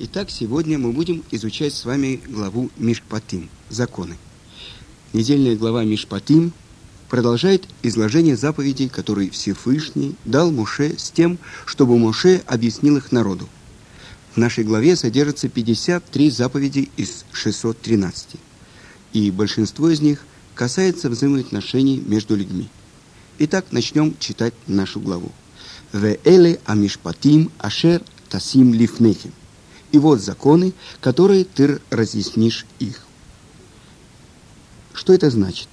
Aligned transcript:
Итак, 0.00 0.30
сегодня 0.30 0.78
мы 0.78 0.92
будем 0.92 1.24
изучать 1.32 1.74
с 1.74 1.84
вами 1.84 2.20
главу 2.28 2.70
Мишпатим, 2.76 3.50
законы. 3.68 4.16
Недельная 5.12 5.56
глава 5.56 5.82
Мишпатим 5.82 6.52
продолжает 7.08 7.66
изложение 7.82 8.36
заповедей, 8.36 8.88
которые 8.88 9.28
Всевышний 9.30 10.14
дал 10.24 10.52
Муше 10.52 10.94
с 10.96 11.10
тем, 11.10 11.36
чтобы 11.66 11.98
Муше 11.98 12.44
объяснил 12.46 12.96
их 12.96 13.10
народу. 13.10 13.48
В 14.34 14.36
нашей 14.36 14.62
главе 14.62 14.94
содержится 14.94 15.48
53 15.48 16.30
заповеди 16.30 16.90
из 16.96 17.24
613, 17.32 18.36
и 19.14 19.32
большинство 19.32 19.88
из 19.88 20.00
них 20.00 20.24
касается 20.54 21.10
взаимоотношений 21.10 22.00
между 22.06 22.36
людьми. 22.36 22.68
Итак, 23.40 23.66
начнем 23.72 24.16
читать 24.20 24.54
нашу 24.68 25.00
главу. 25.00 25.32
«Веэле 25.92 26.60
амишпатим 26.66 27.50
ашер 27.58 28.00
тасим 28.28 28.72
лифнехим». 28.72 29.32
И 29.92 29.98
вот 29.98 30.20
законы, 30.20 30.72
которые 31.00 31.44
ты 31.44 31.80
разъяснишь 31.90 32.66
их. 32.78 33.04
Что 34.92 35.12
это 35.12 35.30
значит? 35.30 35.68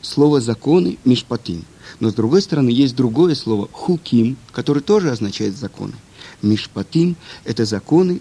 Слово 0.00 0.40
«законы»– 0.40 0.98
мишпатим. 1.04 1.64
Но 2.00 2.10
с 2.10 2.14
другой 2.14 2.42
стороны, 2.42 2.70
есть 2.70 2.96
другое 2.96 3.34
слово 3.34 3.68
«хуким», 3.70 4.36
которое 4.50 4.80
тоже 4.80 5.10
означает 5.10 5.56
«законы». 5.56 5.94
Мишпатим– 6.40 7.16
это 7.44 7.64
законы, 7.64 8.20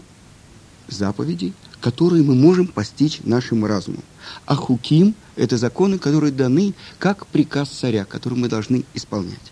заповеди, 0.88 1.53
которые 1.80 2.23
мы 2.23 2.35
можем 2.35 2.67
постичь 2.67 3.21
нашим 3.23 3.66
разумом. 3.66 4.03
А 4.45 4.55
хуким– 4.55 5.16
это 5.35 5.58
законы, 5.58 5.97
которые 5.97 6.31
даны 6.31 6.75
как 6.99 7.25
приказ 7.27 7.69
царя, 7.69 8.05
который 8.05 8.38
мы 8.38 8.47
должны 8.47 8.85
исполнять. 8.94 9.52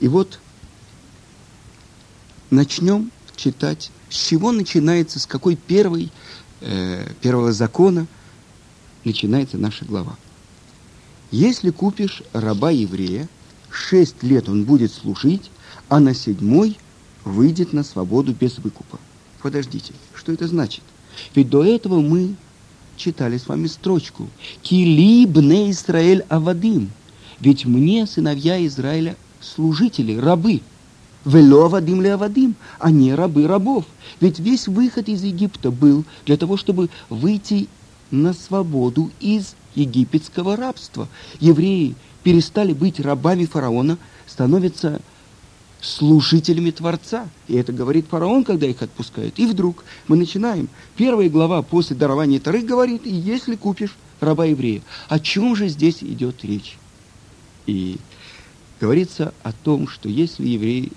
И 0.00 0.08
вот 0.08 0.38
начнем 2.50 3.10
читать 3.38 3.90
с 4.10 4.28
чего 4.28 4.52
начинается, 4.52 5.18
с 5.18 5.26
какой 5.26 5.56
первой, 5.56 6.10
э, 6.60 7.08
первого 7.22 7.52
закона 7.52 8.06
начинается 9.04 9.56
наша 9.56 9.84
глава. 9.84 10.16
Если 11.30 11.70
купишь 11.70 12.22
раба 12.32 12.70
еврея, 12.70 13.28
шесть 13.70 14.22
лет 14.22 14.48
он 14.48 14.64
будет 14.64 14.92
служить, 14.92 15.50
а 15.88 16.00
на 16.00 16.14
седьмой 16.14 16.76
выйдет 17.24 17.72
на 17.72 17.84
свободу 17.84 18.32
без 18.32 18.58
выкупа. 18.58 18.98
Подождите, 19.42 19.94
что 20.14 20.32
это 20.32 20.48
значит? 20.48 20.82
Ведь 21.34 21.48
до 21.48 21.64
этого 21.64 22.00
мы 22.00 22.34
читали 22.96 23.38
с 23.38 23.46
вами 23.46 23.66
строчку 23.66 24.28
«Кили 24.62 25.26
бне 25.26 25.70
Израиль 25.70 26.24
авадим». 26.28 26.90
Ведь 27.40 27.64
мне, 27.66 28.06
сыновья 28.06 28.64
Израиля, 28.66 29.16
служители, 29.40 30.16
рабы– 30.16 30.60
Вело 31.24 31.64
авадим, 31.64 32.54
а 32.78 32.90
не 32.90 33.14
рабы 33.14 33.46
рабов. 33.46 33.84
Ведь 34.20 34.38
весь 34.38 34.68
выход 34.68 35.08
из 35.08 35.22
Египта 35.22 35.70
был 35.70 36.04
для 36.26 36.36
того, 36.36 36.56
чтобы 36.56 36.90
выйти 37.10 37.68
на 38.10 38.32
свободу 38.32 39.10
из 39.20 39.54
египетского 39.74 40.56
рабства. 40.56 41.08
Евреи 41.40 41.94
перестали 42.22 42.72
быть 42.72 43.00
рабами 43.00 43.44
фараона, 43.44 43.98
становятся 44.26 45.00
служителями 45.80 46.70
Творца. 46.70 47.28
И 47.46 47.56
это 47.56 47.72
говорит 47.72 48.06
фараон, 48.08 48.44
когда 48.44 48.66
их 48.66 48.82
отпускают. 48.82 49.38
И 49.38 49.46
вдруг 49.46 49.84
мы 50.08 50.16
начинаем. 50.16 50.68
Первая 50.96 51.28
глава 51.28 51.62
после 51.62 51.96
дарования 51.96 52.40
Тары 52.40 52.62
говорит, 52.62 53.06
если 53.06 53.56
купишь 53.56 53.96
раба 54.20 54.46
еврея. 54.46 54.82
О 55.08 55.18
чем 55.18 55.54
же 55.54 55.68
здесь 55.68 56.02
идет 56.02 56.44
речь? 56.44 56.78
И 57.66 57.98
говорится 58.80 59.32
о 59.42 59.52
том, 59.52 59.88
что 59.88 60.08
если 60.08 60.46
еврей 60.46 60.92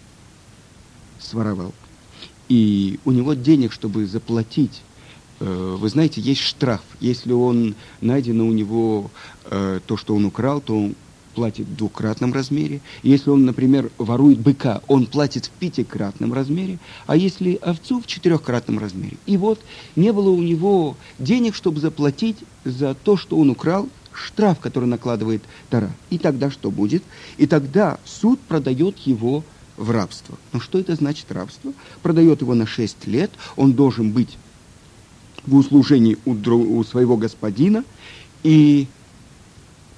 своровал. 1.22 1.74
И 2.50 3.00
у 3.06 3.12
него 3.12 3.34
денег, 3.34 3.72
чтобы 3.72 4.06
заплатить, 4.06 4.82
э, 5.40 5.78
вы 5.80 5.90
знаете, 5.90 6.20
есть 6.22 6.42
штраф. 6.42 6.82
Если 7.00 7.32
он 7.32 7.76
найдено 8.02 8.46
у 8.46 8.52
него 8.52 9.10
э, 9.46 9.80
то, 9.86 9.98
что 9.98 10.16
он 10.16 10.26
украл, 10.26 10.60
то 10.60 10.78
он 10.78 10.96
платит 11.34 11.68
в 11.68 11.76
двукратном 11.76 12.34
размере. 12.34 12.82
Если 13.04 13.30
он, 13.30 13.46
например, 13.46 13.90
ворует 13.98 14.40
быка, 14.40 14.82
он 14.88 15.06
платит 15.06 15.46
в 15.46 15.50
пятикратном 15.52 16.34
размере, 16.34 16.78
а 17.08 17.16
если 17.16 17.56
овцу 17.56 18.02
в 18.02 18.08
четырехкратном 18.08 18.80
размере. 18.80 19.18
И 19.26 19.38
вот 19.38 19.62
не 19.96 20.12
было 20.12 20.30
у 20.30 20.42
него 20.42 20.98
денег, 21.20 21.56
чтобы 21.56 21.80
заплатить 21.80 22.38
за 22.66 22.94
то, 22.94 23.18
что 23.18 23.38
он 23.38 23.50
украл, 23.50 23.90
штраф, 24.14 24.60
который 24.60 24.86
накладывает 24.86 25.42
Тара. 25.70 25.92
И 26.10 26.18
тогда 26.18 26.52
что 26.52 26.70
будет? 26.70 27.04
И 27.38 27.48
тогда 27.48 27.98
суд 28.06 28.40
продает 28.42 28.98
его 29.00 29.44
в 29.82 29.92
рабство. 29.92 30.38
Но 30.54 30.60
что 30.60 30.80
это 30.80 30.96
значит 30.96 31.32
рабство? 31.32 31.74
Продает 32.02 32.42
его 32.42 32.54
на 32.54 32.66
6 32.66 33.08
лет, 33.08 33.32
он 33.56 33.74
должен 33.74 34.12
быть 34.12 34.38
в 35.46 35.56
услужении 35.56 36.18
у, 36.26 36.34
у 36.34 36.84
своего 36.84 37.18
господина. 37.18 37.84
И 38.44 38.88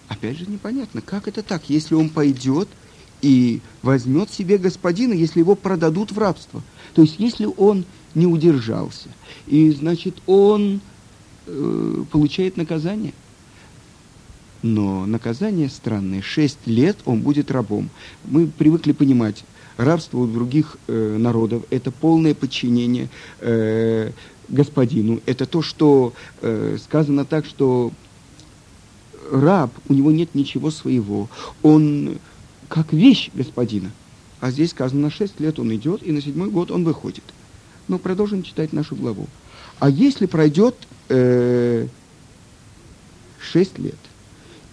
опять 0.07 0.37
же 0.37 0.45
непонятно, 0.45 1.01
как 1.01 1.27
это 1.27 1.43
так, 1.43 1.69
если 1.69 1.95
он 1.95 2.09
пойдет 2.09 2.69
и 3.21 3.61
возьмет 3.81 4.31
себе 4.31 4.57
господина, 4.57 5.13
если 5.13 5.39
его 5.39 5.55
продадут 5.55 6.11
в 6.11 6.17
рабство. 6.17 6.61
То 6.93 7.01
есть 7.01 7.15
если 7.19 7.45
он 7.45 7.85
не 8.15 8.25
удержался, 8.25 9.09
и 9.47 9.71
значит 9.71 10.15
он 10.27 10.81
э, 11.47 12.03
получает 12.11 12.57
наказание. 12.57 13.13
Но 14.61 15.05
наказание 15.05 15.67
странное. 15.67 16.21
Шесть 16.21 16.65
лет 16.65 16.97
он 17.03 17.19
будет 17.21 17.51
рабом. 17.51 17.89
Мы 18.23 18.47
привыкли 18.47 18.93
понимать, 18.93 19.43
рабство 19.77 20.19
у 20.19 20.27
других 20.27 20.77
э, 20.87 21.17
народов– 21.17 21.63
это 21.69 21.91
полное 21.91 22.33
подчинение 22.33 23.09
э, 23.39 24.11
господину. 24.49 25.21
Это 25.25 25.45
то, 25.45 25.61
что 25.61 26.13
э, 26.41 26.77
сказано 26.83 27.25
так, 27.25 27.45
что 27.45 27.91
раб, 29.31 29.71
у 29.89 29.93
него 29.93 30.11
нет 30.11 30.35
ничего 30.35 30.71
своего. 30.71 31.29
Он 31.61 32.17
как 32.67 32.93
вещь 32.93 33.29
господина. 33.33 33.91
А 34.39 34.51
здесь 34.51 34.71
сказано, 34.71 35.03
на 35.03 35.11
шесть 35.11 35.39
лет 35.39 35.59
он 35.59 35.73
идет, 35.73 36.03
и 36.03 36.11
на 36.11 36.21
седьмой 36.21 36.49
год 36.49 36.71
он 36.71 36.83
выходит. 36.83 37.23
Но 37.87 37.97
продолжим 37.97 38.43
читать 38.43 38.73
нашу 38.73 38.95
главу. 38.95 39.27
А 39.79 39.89
если 39.89 40.25
пройдет 40.25 40.75
э, 41.09 41.87
лет, 43.77 43.95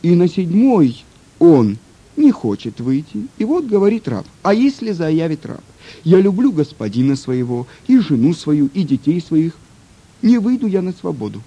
и 0.03 0.15
на 0.15 0.29
седьмой 0.29 1.05
он 1.39 1.79
не 2.21 2.31
хочет 2.31 2.81
выйти. 2.81 3.27
И 3.39 3.45
вот 3.45 3.67
говорит 3.67 4.07
раб, 4.07 4.27
а 4.43 4.55
если 4.55 4.93
заявит 4.93 5.45
раб, 5.47 5.63
я 6.05 6.21
люблю 6.21 6.53
господина 6.53 7.17
своего, 7.17 7.67
и 7.89 7.99
жену 7.99 8.35
свою, 8.35 8.71
и 8.75 8.83
детей 8.83 9.21
своих, 9.21 9.55
не 10.23 10.39
выйду 10.39 10.67
я 10.67 10.83
на 10.83 10.93
свободу. 10.93 11.43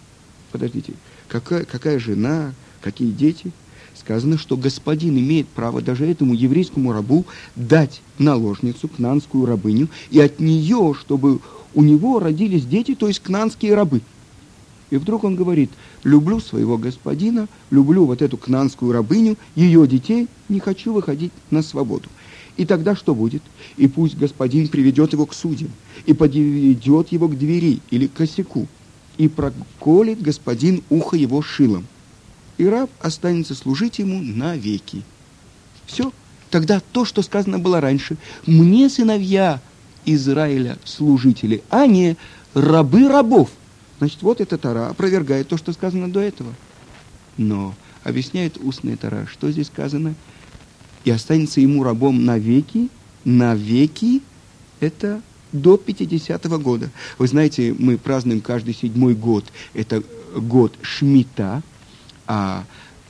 Подождите, 0.51 0.93
какая, 1.27 1.65
какая 1.65 1.99
жена, 1.99 2.53
какие 2.81 3.11
дети? 3.11 3.51
Сказано, 3.95 4.37
что 4.37 4.57
господин 4.57 5.17
имеет 5.17 5.47
право 5.47 5.81
даже 5.81 6.05
этому 6.05 6.33
еврейскому 6.33 6.91
рабу 6.91 7.25
дать 7.55 8.01
наложницу, 8.17 8.87
кнанскую 8.87 9.45
рабыню, 9.45 9.87
и 10.09 10.19
от 10.19 10.39
нее, 10.39 10.95
чтобы 10.99 11.39
у 11.75 11.83
него 11.83 12.19
родились 12.19 12.65
дети, 12.65 12.95
то 12.95 13.07
есть 13.07 13.21
кнанские 13.21 13.75
рабы– 13.75 14.01
и 14.93 14.97
вдруг 14.97 15.23
он 15.23 15.35
говорит, 15.35 15.71
люблю 16.03 16.39
своего 16.39 16.77
господина, 16.77 17.47
люблю 17.71 18.05
вот 18.05 18.21
эту 18.21 18.37
кнанскую 18.37 18.91
рабыню, 18.91 19.37
ее 19.55 19.87
детей, 19.87 20.27
не 20.49 20.59
хочу 20.59 20.93
выходить 20.93 21.31
на 21.49 21.63
свободу. 21.63 22.09
И 22.57 22.65
тогда 22.67 22.95
что 22.95 23.15
будет? 23.15 23.41
И 23.75 23.87
пусть 23.87 24.15
господин 24.15 24.67
приведет 24.67 25.13
его 25.13 25.25
к 25.25 25.33
судьям, 25.33 25.71
и 26.05 26.13
подведет 26.13 27.11
его 27.11 27.27
к 27.27 27.35
двери 27.35 27.79
или 27.89 28.05
к 28.05 28.13
косяку, 28.13 28.67
и 29.17 29.27
проколет 29.27 30.21
господин 30.21 30.83
ухо 30.91 31.17
его 31.17 31.41
шилом. 31.41 31.87
И 32.59 32.67
раб 32.67 32.91
останется 33.01 33.55
служить 33.55 33.97
ему 33.97 34.21
навеки. 34.21 35.01
Все. 35.87 36.13
Тогда 36.51 36.83
то, 36.91 37.03
что 37.03 37.23
сказано 37.23 37.57
было 37.57 37.81
раньше, 37.81 38.17
мне 38.45 38.91
сыновья 38.91 39.59
Израиля 40.05 40.77
служители, 40.85 41.63
а 41.71 41.87
не 41.87 42.15
рабы 42.53 43.07
рабов– 43.07 43.49
Значит, 44.03 44.21
вот 44.21 44.41
эта 44.41 44.57
Тара 44.57 44.89
опровергает 44.89 45.47
то, 45.47 45.55
что 45.55 45.71
сказано 45.71 46.11
до 46.11 46.19
этого. 46.19 46.53
Но 47.37 47.73
объясняет 48.03 48.57
устная 48.57 48.97
Тара, 48.97 49.25
что 49.31 49.49
здесь 49.49 49.67
сказано? 49.67 50.13
И 51.05 51.09
останется 51.09 51.61
ему 51.61 51.85
рабом 51.85 52.25
навеки, 52.25 52.89
навеки, 53.23 54.21
это 54.81 55.21
до 55.53 55.75
50-го 55.75 56.59
года. 56.59 56.89
Вы 57.17 57.27
знаете, 57.29 57.73
мы 57.79 57.97
празднуем 57.97 58.41
каждый 58.41 58.73
седьмой 58.73 59.15
год, 59.15 59.45
это 59.73 60.03
год 60.35 60.73
Шмита, 60.81 61.63
а 62.27 62.65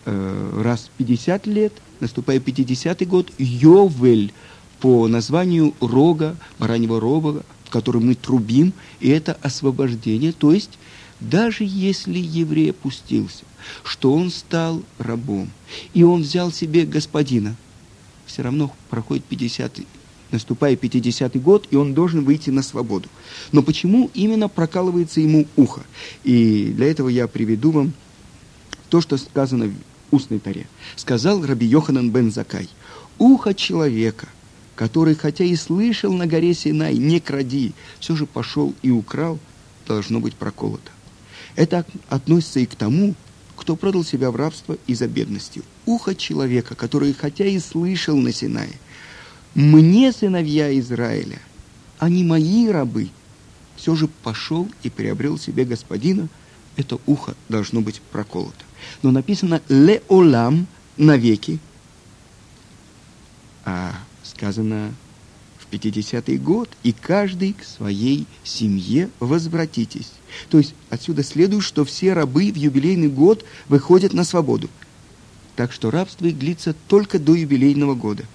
э, 0.06 0.62
раз 0.64 0.92
в 0.94 0.98
50 1.00 1.48
лет, 1.48 1.74
наступая 2.02 2.38
50-й 2.38 3.06
год, 3.08 3.32
Йовель, 3.40 4.32
по 4.80 5.08
названию 5.08 5.74
рога, 5.82 6.36
бараньего 6.60 7.00
рога, 7.00 7.44
в 7.74 7.76
котором 7.76 8.06
мы 8.06 8.14
трубим, 8.14 8.72
и 9.00 9.10
это 9.10 9.36
освобождение, 9.42 10.32
то 10.32 10.54
есть 10.54 10.78
даже 11.20 11.64
если 11.64 12.20
еврей 12.20 12.70
опустился, 12.70 13.46
что 13.84 14.14
он 14.14 14.30
стал 14.30 14.84
рабом, 15.00 15.50
и 15.96 16.04
он 16.04 16.22
взял 16.22 16.52
себе 16.52 16.86
господина, 16.86 17.56
все 18.28 18.44
равно 18.44 18.72
проходит 18.92 19.26
50 19.26 19.80
наступает 20.30 20.84
50-й 20.84 21.40
год, 21.40 21.68
и 21.72 21.76
он 21.76 21.96
должен 21.96 22.24
выйти 22.24 22.52
на 22.52 22.62
свободу. 22.62 23.10
Но 23.52 23.64
почему 23.64 24.12
именно 24.14 24.50
прокалывается 24.50 25.20
ему 25.20 25.48
ухо? 25.56 25.82
И 26.24 26.74
для 26.76 26.92
этого 26.92 27.10
я 27.10 27.28
приведу 27.28 27.72
вам 27.72 27.94
то, 28.90 29.02
что 29.02 29.18
сказано 29.18 29.68
в 29.68 30.16
устной 30.16 30.40
таре. 30.40 30.68
Сказал 30.96 31.44
Раби 31.44 31.66
Йоханан 31.68 32.12
бен 32.12 32.32
Закай, 32.32 32.68
ухо 33.20 33.54
человека, 33.54 34.28
который, 34.76 35.16
хотя 35.16 35.44
и 35.44 35.56
слышал 35.56 36.14
на 36.14 36.28
горе 36.28 36.54
Синай, 36.54 36.96
не 36.98 37.20
кради, 37.20 37.74
все 38.00 38.16
же 38.16 38.26
пошел 38.26 38.74
и 38.82 38.90
украл, 38.90 39.40
должно 39.88 40.20
быть 40.20 40.36
проколото. 40.36 40.92
Это 41.56 41.86
относится 42.10 42.60
и 42.60 42.66
к 42.66 42.76
тому, 42.76 43.16
кто 43.56 43.76
продал 43.76 44.04
себя 44.04 44.32
в 44.32 44.36
рабство 44.36 44.78
из-за 44.88 45.08
бедности. 45.08 45.62
Ухо 45.86 46.16
человека, 46.16 46.76
который, 46.76 47.14
хотя 47.14 47.46
и 47.46 47.60
слышал 47.60 48.18
на 48.18 48.34
Синае, 48.34 48.74
«Мне, 49.54 50.12
сыновья 50.12 50.78
Израиля, 50.80 51.40
они 52.00 52.24
мои 52.24 52.68
рабы», 52.70 53.10
все 53.76 53.96
же 53.96 54.08
пошел 54.08 54.68
и 54.82 54.90
приобрел 54.90 55.38
себе 55.38 55.66
господина, 55.66 56.28
это 56.76 57.00
ухо 57.06 57.36
должно 57.50 57.82
быть 57.82 58.02
проколото. 58.02 58.64
Но 59.04 59.12
написано 59.12 59.62
«леолам» 59.70 60.66
навеки, 60.98 61.60
а 63.66 63.96
сказано 64.44 64.94
50-й 65.74 66.38
год, 66.38 66.70
и 66.84 66.92
каждый 66.92 67.54
к 67.54 67.64
своей 67.64 68.28
семье 68.44 69.10
возвратитесь. 69.20 70.12
То 70.50 70.60
есть 70.60 70.76
отсюда 70.90 71.24
следует, 71.24 71.64
что 71.64 71.84
все 71.86 72.14
рабы 72.14 72.52
в 72.52 72.56
юбилейный 72.56 73.08
год 73.08 73.46
выходят 73.70 74.14
на 74.14 74.24
свободу. 74.24 74.70
Так 75.56 75.72
что 75.72 75.92
рабство 75.92 76.26
их 76.26 76.38
длится 76.38 76.76
только 76.88 77.20
до 77.20 77.34
юбилейного 77.36 77.96
года. 77.96 78.26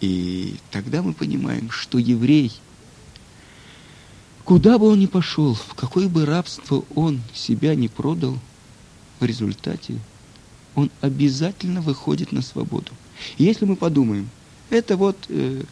И 0.00 0.56
тогда 0.70 1.02
мы 1.02 1.12
понимаем, 1.12 1.70
что 1.70 1.98
еврей, 1.98 2.52
куда 4.44 4.78
бы 4.78 4.88
он 4.88 5.00
ни 5.00 5.06
пошел, 5.06 5.54
в 5.54 5.74
какое 5.74 6.08
бы 6.08 6.24
рабство 6.24 6.84
он 6.94 7.20
себя 7.34 7.74
не 7.74 7.88
продал, 7.88 8.38
в 9.20 9.24
результате 9.24 9.98
он 10.74 10.90
обязательно 11.00 11.80
выходит 11.80 12.32
на 12.32 12.42
свободу. 12.42 12.92
И 13.38 13.44
если 13.44 13.64
мы 13.64 13.76
подумаем, 13.76 14.30
это 14.70 14.96
вот 14.96 15.16
э, 15.28 15.62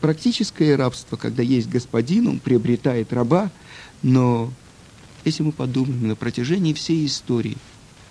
практическое 0.00 0.76
рабство, 0.76 1.16
когда 1.16 1.42
есть 1.42 1.68
господин, 1.68 2.28
он 2.28 2.38
приобретает 2.38 3.12
раба, 3.12 3.50
но 4.02 4.52
если 5.24 5.42
мы 5.42 5.52
подумаем 5.52 6.08
на 6.08 6.16
протяжении 6.16 6.72
всей 6.72 7.06
истории, 7.06 7.56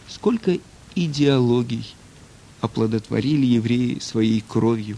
сколько 0.08 0.58
идеологий 0.96 1.86
оплодотворили 2.62 3.46
евреи 3.46 4.00
своей 4.00 4.44
кровью, 4.48 4.98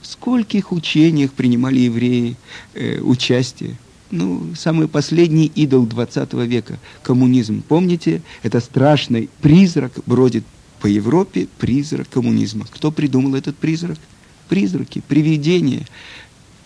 в 0.00 0.06
скольких 0.06 0.72
учениях 0.72 1.32
принимали 1.32 1.80
евреи 1.80 2.36
э, 2.74 3.00
участие. 3.00 3.76
Ну, 4.12 4.54
самый 4.54 4.86
последний 4.86 5.46
идол 5.46 5.84
20 5.84 6.32
века– 6.34 6.78
коммунизм. 7.02 7.62
Помните, 7.66 8.22
это 8.44 8.60
страшный 8.60 9.28
призрак 9.42 9.92
бродит 10.06 10.44
по 10.80 10.86
Европе, 10.86 11.48
призрак 11.58 12.08
коммунизма. 12.08 12.66
Кто 12.70 12.92
придумал 12.92 13.34
этот 13.34 13.56
призрак– 13.56 13.98
призраки, 14.48 15.02
привидения. 15.06 15.86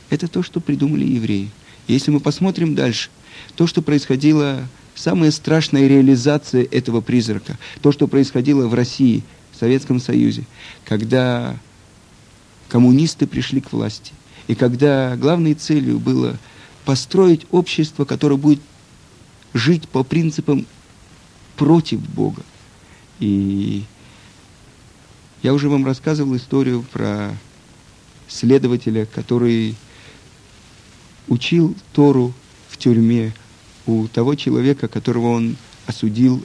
Это 0.09 0.29
то, 0.29 0.43
что 0.43 0.61
придумали 0.61 1.05
евреи. 1.05 1.51
если 1.87 2.11
мы 2.11 2.21
посмотрим 2.21 2.75
дальше, 2.75 3.11
то, 3.57 3.67
что 3.67 3.83
происходило, 3.83 4.67
самая 4.95 5.31
страшная 5.31 5.89
реализация 5.89 6.67
этого 6.71 7.01
призрака, 7.01 7.59
то, 7.83 7.93
что 7.93 8.07
происходило 8.07 8.67
в 8.67 8.75
России, 8.75 9.23
в 9.53 9.59
Советском 9.59 10.01
Союзе, 10.01 10.45
когда 10.85 11.57
коммунисты 12.69 13.27
пришли 13.27 13.61
к 13.61 13.73
власти, 13.73 14.13
и 14.47 14.55
когда 14.55 15.17
главной 15.17 15.55
целью 15.55 15.99
было 15.99 16.39
построить 16.85 17.47
общество, 17.51 18.05
которое 18.05 18.37
будет 18.37 18.61
жить 19.55 19.89
по 19.89 20.03
принципам 20.05 20.67
против 21.57 22.01
Бога. 22.01 22.43
И 23.19 23.85
я 25.43 25.55
уже 25.55 25.69
вам 25.69 25.85
рассказывал 25.85 26.37
историю 26.37 26.85
про 26.93 27.37
следователя, 28.31 29.07
который 29.07 29.75
учил 31.29 31.77
Тору 31.93 32.33
в 32.69 32.77
тюрьме 32.79 33.35
у 33.87 34.07
того 34.09 34.35
человека, 34.35 34.89
которого 34.89 35.29
он 35.29 35.57
осудил. 35.87 36.43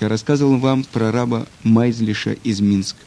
Я 0.00 0.08
рассказывал 0.08 0.58
вам 0.58 0.84
про 0.84 1.12
раба 1.12 1.46
Майзлиша 1.62 2.32
из 2.32 2.60
Минска. 2.60 2.98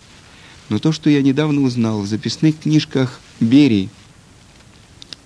Но 0.69 0.79
то, 0.79 0.91
что 0.91 1.09
я 1.09 1.21
недавно 1.21 1.61
узнал 1.61 2.01
в 2.01 2.07
записных 2.07 2.59
книжках 2.59 3.19
Берии, 3.39 3.89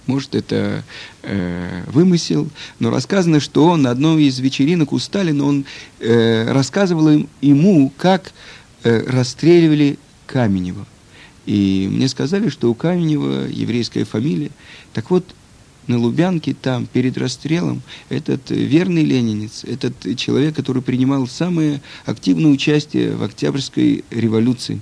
может, 0.05 0.33
это 0.33 0.83
э, 1.21 1.83
вымысел, 1.85 2.49
но 2.79 2.89
рассказано, 2.89 3.39
что 3.39 3.65
он 3.67 3.83
на 3.83 3.91
одной 3.91 4.23
из 4.23 4.39
вечеринок 4.39 4.91
у 4.91 4.97
Сталина, 4.97 5.45
он 5.45 5.65
э, 5.99 6.51
рассказывал 6.51 7.09
им, 7.09 7.29
ему, 7.41 7.93
как 7.95 8.33
э, 8.83 9.03
расстреливали 9.05 9.99
Каменева. 10.25 10.87
И 11.45 11.87
мне 11.91 12.07
сказали, 12.07 12.49
что 12.49 12.69
у 12.69 12.75
Каменева 12.75 13.47
еврейская 13.47 14.03
фамилия. 14.03 14.51
Так 14.93 15.09
вот, 15.09 15.25
на 15.87 15.97
Лубянке, 15.97 16.53
там, 16.53 16.85
перед 16.85 17.17
расстрелом, 17.17 17.81
этот 18.09 18.51
верный 18.51 19.03
ленинец, 19.03 19.63
этот 19.63 20.17
человек, 20.17 20.55
который 20.55 20.83
принимал 20.83 21.27
самое 21.27 21.81
активное 22.05 22.51
участие 22.51 23.15
в 23.15 23.23
Октябрьской 23.23 24.03
революции, 24.11 24.81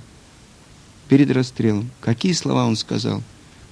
перед 1.08 1.30
расстрелом, 1.30 1.90
какие 2.00 2.32
слова 2.32 2.66
он 2.66 2.76
сказал? 2.76 3.22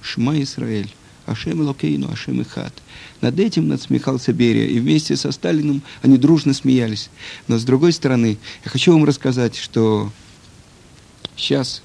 «Шма 0.01 0.41
Исраэль, 0.41 0.91
Ашем 1.25 1.61
Локейну, 1.61 2.11
Ашем 2.11 2.41
Ихат». 2.41 2.73
Над 3.21 3.39
этим 3.39 3.67
надсмехался 3.67 4.33
Берия, 4.33 4.67
и 4.67 4.79
вместе 4.79 5.15
со 5.15 5.31
Сталиным 5.31 5.81
они 6.01 6.17
дружно 6.17 6.53
смеялись. 6.53 7.09
Но 7.47 7.57
с 7.57 7.63
другой 7.63 7.93
стороны, 7.93 8.37
я 8.63 8.71
хочу 8.71 8.93
вам 8.93 9.05
рассказать, 9.05 9.55
что 9.55 10.11
сейчас 11.35 11.81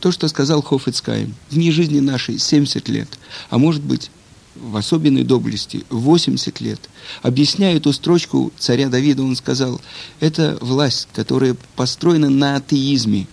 то, 0.00 0.12
что 0.12 0.28
сказал 0.28 0.62
Хофицкайм, 0.62 1.34
дни 1.50 1.70
жизни 1.70 2.00
нашей 2.00 2.38
70 2.38 2.88
лет, 2.88 3.08
а 3.50 3.58
может 3.58 3.82
быть, 3.82 4.10
в 4.56 4.76
особенной 4.76 5.22
доблести 5.22 5.84
80 5.90 6.60
лет. 6.60 6.80
Объясняя 7.22 7.76
эту 7.76 7.92
строчку 7.92 8.52
царя 8.58 8.88
Давида, 8.88 9.22
он 9.22 9.36
сказал, 9.36 9.80
это 10.18 10.58
власть, 10.60 11.08
которая 11.14 11.56
построена 11.76 12.28
на 12.28 12.56
атеизме, 12.56 13.26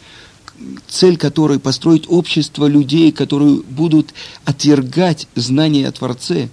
цель 0.88 1.18
которой 1.18 1.60
построить 1.60 2.06
общество 2.08 2.68
людей, 2.68 3.12
которые 3.12 3.62
будут 3.64 4.14
отвергать 4.46 5.28
знания 5.36 5.88
о 5.88 5.92
Творце, 5.92 6.50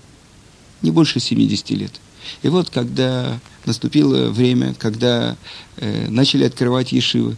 не 0.83 0.91
больше 0.91 1.21
70 1.21 1.71
лет. 1.71 1.93
И 2.43 2.49
вот, 2.49 2.71
когда 2.71 3.39
наступило 3.67 4.31
время, 4.31 4.75
когда 4.75 5.37
э, 5.77 6.09
начали 6.09 6.45
открывать 6.45 6.93
ешивы, 6.93 7.37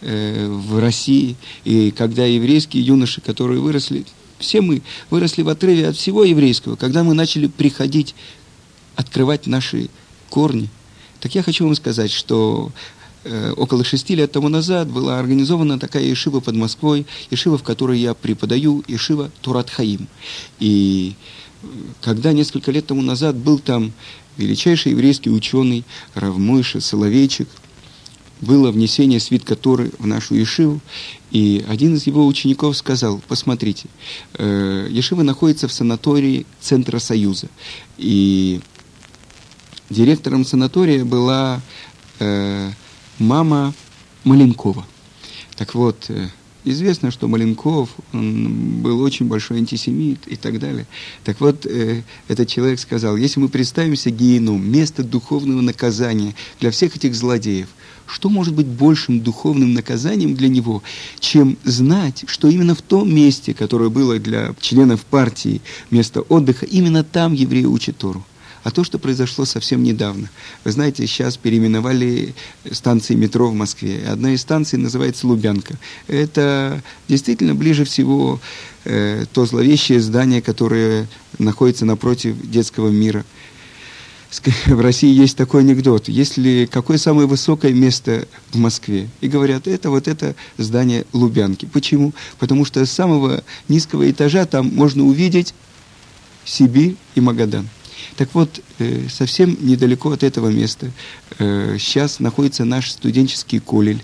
в 0.00 0.78
России, 0.78 1.36
и 1.64 1.90
когда 1.90 2.24
еврейские 2.24 2.84
юноши, 2.84 3.20
которые 3.20 3.60
выросли, 3.60 4.04
все 4.38 4.60
мы 4.60 4.82
выросли 5.10 5.42
в 5.42 5.48
отрыве 5.48 5.88
от 5.88 5.96
всего 5.96 6.24
еврейского, 6.24 6.76
когда 6.76 7.02
мы 7.02 7.14
начали 7.14 7.46
приходить, 7.46 8.14
открывать 8.96 9.46
наши 9.46 9.88
корни, 10.30 10.68
так 11.20 11.34
я 11.34 11.42
хочу 11.42 11.64
вам 11.64 11.74
сказать, 11.74 12.10
что 12.10 12.70
э, 13.24 13.52
около 13.56 13.84
шести 13.84 14.14
лет 14.14 14.32
тому 14.32 14.48
назад 14.48 14.88
была 14.88 15.18
организована 15.18 15.78
такая 15.78 16.04
ешива 16.04 16.40
под 16.40 16.54
Москвой, 16.54 17.06
ешива, 17.30 17.58
в 17.58 17.62
которой 17.62 17.98
я 17.98 18.14
преподаю, 18.14 18.84
ешива 18.86 19.30
Турат 19.40 19.70
Хаим. 19.70 20.08
И 20.60 21.14
э, 21.62 21.66
когда 22.02 22.32
несколько 22.32 22.70
лет 22.70 22.86
тому 22.86 23.02
назад 23.02 23.36
был 23.36 23.58
там 23.58 23.92
величайший 24.36 24.92
еврейский 24.92 25.30
ученый 25.30 25.84
Равмойша 26.14 26.80
Соловейчик– 26.80 27.48
было 28.40 28.70
внесение 28.70 29.20
свитка 29.20 29.56
Торы 29.56 29.90
в 29.98 30.06
нашу 30.06 30.34
Ешиву, 30.34 30.80
и 31.30 31.64
один 31.68 31.94
из 31.94 32.06
его 32.06 32.26
учеников 32.26 32.76
сказал, 32.76 33.20
посмотрите, 33.28 33.88
э, 34.34 34.88
Ешива 34.90 35.22
находится 35.22 35.68
в 35.68 35.72
санатории 35.72 36.46
Центра 36.60 36.98
Союза, 36.98 37.48
и 37.96 38.60
директором 39.90 40.44
санатория 40.44 41.04
была 41.04 41.60
э, 42.18 42.70
мама 43.18 43.74
Маленкова. 44.24 44.86
Так 45.56 45.74
вот, 45.74 46.06
э, 46.08 46.28
Известно, 46.64 47.10
что 47.10 47.28
Маленков 47.28 47.90
был 48.12 49.00
очень 49.00 49.26
большой 49.26 49.58
антисемит 49.58 50.26
и 50.26 50.36
так 50.36 50.58
далее. 50.58 50.86
Так 51.24 51.40
вот, 51.40 51.64
э, 51.64 52.02
этот 52.26 52.48
человек 52.48 52.80
сказал, 52.80 53.16
если 53.16 53.38
мы 53.38 53.48
представим 53.48 53.94
себе 53.94 54.16
гену, 54.16 54.58
место 54.58 55.04
духовного 55.04 55.60
наказания 55.60 56.34
для 56.60 56.70
всех 56.72 56.96
этих 56.96 57.14
злодеев, 57.14 57.68
что 58.06 58.28
может 58.28 58.54
быть 58.54 58.66
большим 58.66 59.20
духовным 59.20 59.72
наказанием 59.72 60.34
для 60.34 60.48
него, 60.48 60.82
чем 61.20 61.56
знать, 61.64 62.24
что 62.26 62.48
именно 62.48 62.74
в 62.74 62.82
том 62.82 63.14
месте, 63.14 63.54
которое 63.54 63.90
было 63.90 64.18
для 64.18 64.54
членов 64.60 65.04
партии 65.04 65.60
место 65.90 66.22
отдыха, 66.22 66.66
именно 66.66 67.04
там 67.04 67.34
евреи 67.34 67.66
учат 67.66 67.98
Тору. 67.98 68.24
А 68.68 68.70
то, 68.70 68.84
что 68.84 68.98
произошло 68.98 69.46
совсем 69.46 69.82
недавно. 69.82 70.28
Вы 70.62 70.72
знаете, 70.72 71.06
сейчас 71.06 71.38
переименовали 71.38 72.34
станции 72.70 73.14
метро 73.14 73.48
в 73.48 73.54
Москве. 73.54 74.06
Одна 74.06 74.34
из 74.34 74.42
станций 74.42 74.78
называется 74.78 75.26
Лубянка. 75.26 75.78
Это 76.06 76.82
действительно 77.08 77.54
ближе 77.54 77.86
всего 77.86 78.40
э, 78.84 79.24
то 79.32 79.46
зловещее 79.46 80.02
здание, 80.02 80.42
которое 80.42 81.08
находится 81.38 81.86
напротив 81.86 82.36
детского 82.42 82.90
мира– 82.90 83.24
в 84.66 84.80
России 84.82 85.10
есть 85.10 85.38
такой 85.38 85.62
анекдот. 85.62 86.10
Если 86.10 86.68
какое 86.70 86.98
самое 86.98 87.26
высокое 87.26 87.72
место 87.72 88.28
в 88.50 88.58
Москве? 88.58 89.08
И 89.22 89.28
говорят, 89.28 89.66
это 89.66 89.88
вот 89.88 90.06
это 90.06 90.34
здание 90.58 91.06
Лубянки. 91.14 91.64
Почему? 91.64 92.12
Потому 92.38 92.66
что 92.66 92.84
с 92.84 92.92
самого 92.92 93.42
низкого 93.68 94.10
этажа 94.10 94.44
там 94.44 94.66
можно 94.74 95.04
увидеть 95.04 95.54
Сибирь 96.44 96.96
и 97.14 97.22
Магадан. 97.22 97.70
Так 98.16 98.30
вот, 98.34 98.60
э, 98.78 99.08
совсем 99.08 99.56
недалеко 99.60 100.10
от 100.10 100.22
этого 100.22 100.48
места 100.48 100.90
э, 101.38 101.76
сейчас 101.78 102.20
находится 102.20 102.64
наш 102.64 102.90
студенческий 102.90 103.60
колель. 103.60 104.02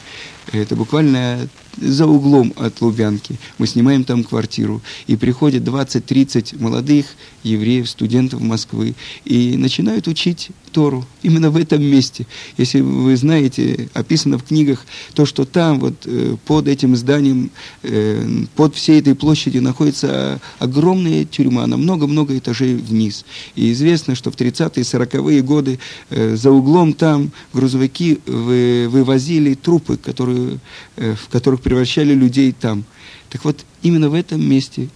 Это 0.52 0.76
буквально 0.76 1.48
за 1.80 2.06
углом 2.06 2.52
от 2.56 2.80
Лубянки. 2.80 3.38
Мы 3.58 3.66
снимаем 3.66 4.04
там 4.04 4.24
квартиру. 4.24 4.82
И 5.06 5.16
приходят 5.16 5.62
20-30 5.62 6.60
молодых 6.62 7.06
евреев, 7.42 7.88
студентов 7.88 8.40
Москвы, 8.40 8.94
и 9.24 9.56
начинают 9.56 10.08
учить 10.08 10.50
Тору 10.72 11.06
именно 11.22 11.50
в 11.50 11.56
этом 11.56 11.82
месте. 11.82 12.26
Если 12.56 12.80
вы 12.80 13.16
знаете, 13.16 13.88
описано 13.94 14.38
в 14.38 14.44
книгах, 14.44 14.84
то, 15.14 15.24
что 15.24 15.44
там, 15.44 15.78
вот 15.78 15.94
э, 16.04 16.36
под 16.44 16.66
этим 16.66 16.96
зданием, 16.96 17.50
э, 17.82 18.44
под 18.56 18.74
всей 18.74 19.00
этой 19.00 19.14
площадью 19.14 19.62
находится 19.62 20.40
огромная 20.58 21.24
тюрьма 21.24 21.66
на 21.66 21.76
много-много 21.76 22.36
этажей 22.36 22.74
вниз. 22.74 23.24
И 23.54 23.70
известно, 23.72 24.16
что 24.16 24.32
в 24.32 24.36
30-е, 24.36 24.82
40-е 24.82 25.42
годы 25.42 25.78
э, 26.10 26.34
за 26.34 26.50
углом 26.50 26.92
там 26.92 27.30
грузовики 27.52 28.18
вывозили 28.26 29.54
трупы, 29.54 29.96
которые, 29.96 30.58
в 30.96 31.28
которых 31.30 31.60
превращали 31.64 32.14
людей 32.14 32.52
там. 32.52 32.84
Так 33.30 33.44
вот, 33.44 33.64
именно 33.82 34.08
в 34.08 34.14
этом 34.14 34.40
месте 34.48 34.88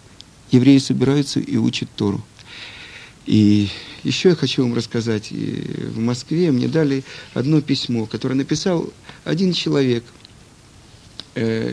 евреи 0.52 0.78
собираются 0.78 1.40
и 1.40 1.56
учат 1.56 1.88
Тору. 1.96 2.24
И 3.26 3.68
еще 4.04 4.30
я 4.30 4.34
хочу 4.36 4.62
вам 4.62 4.74
рассказать. 4.74 5.32
В 5.32 5.98
Москве 5.98 6.52
мне 6.52 6.68
дали 6.68 7.02
одно 7.34 7.60
письмо, 7.60 8.06
которое 8.06 8.36
написал 8.36 8.88
один 9.24 9.52
человек– 9.52 10.04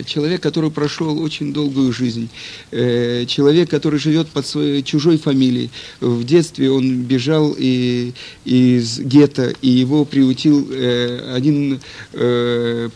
человек, 0.05 0.41
который 0.41 0.69
прошел 0.69 1.19
очень 1.21 1.53
долгую 1.53 1.91
жизнь, 1.91 2.29
э, 2.71 3.25
человек, 3.25 3.69
который 3.69 3.99
живет 3.99 4.27
под 4.27 4.45
своей 4.45 4.83
чужой 4.83 5.17
фамилией. 5.17 5.71
В 5.99 6.23
детстве 6.23 6.69
он 6.71 7.01
бежал 7.01 7.55
и, 7.57 8.13
из 8.43 8.99
гетто, 8.99 9.53
и 9.61 9.69
его 9.69 10.05
приутил 10.05 10.67
э, 10.71 11.33
один 11.35 11.79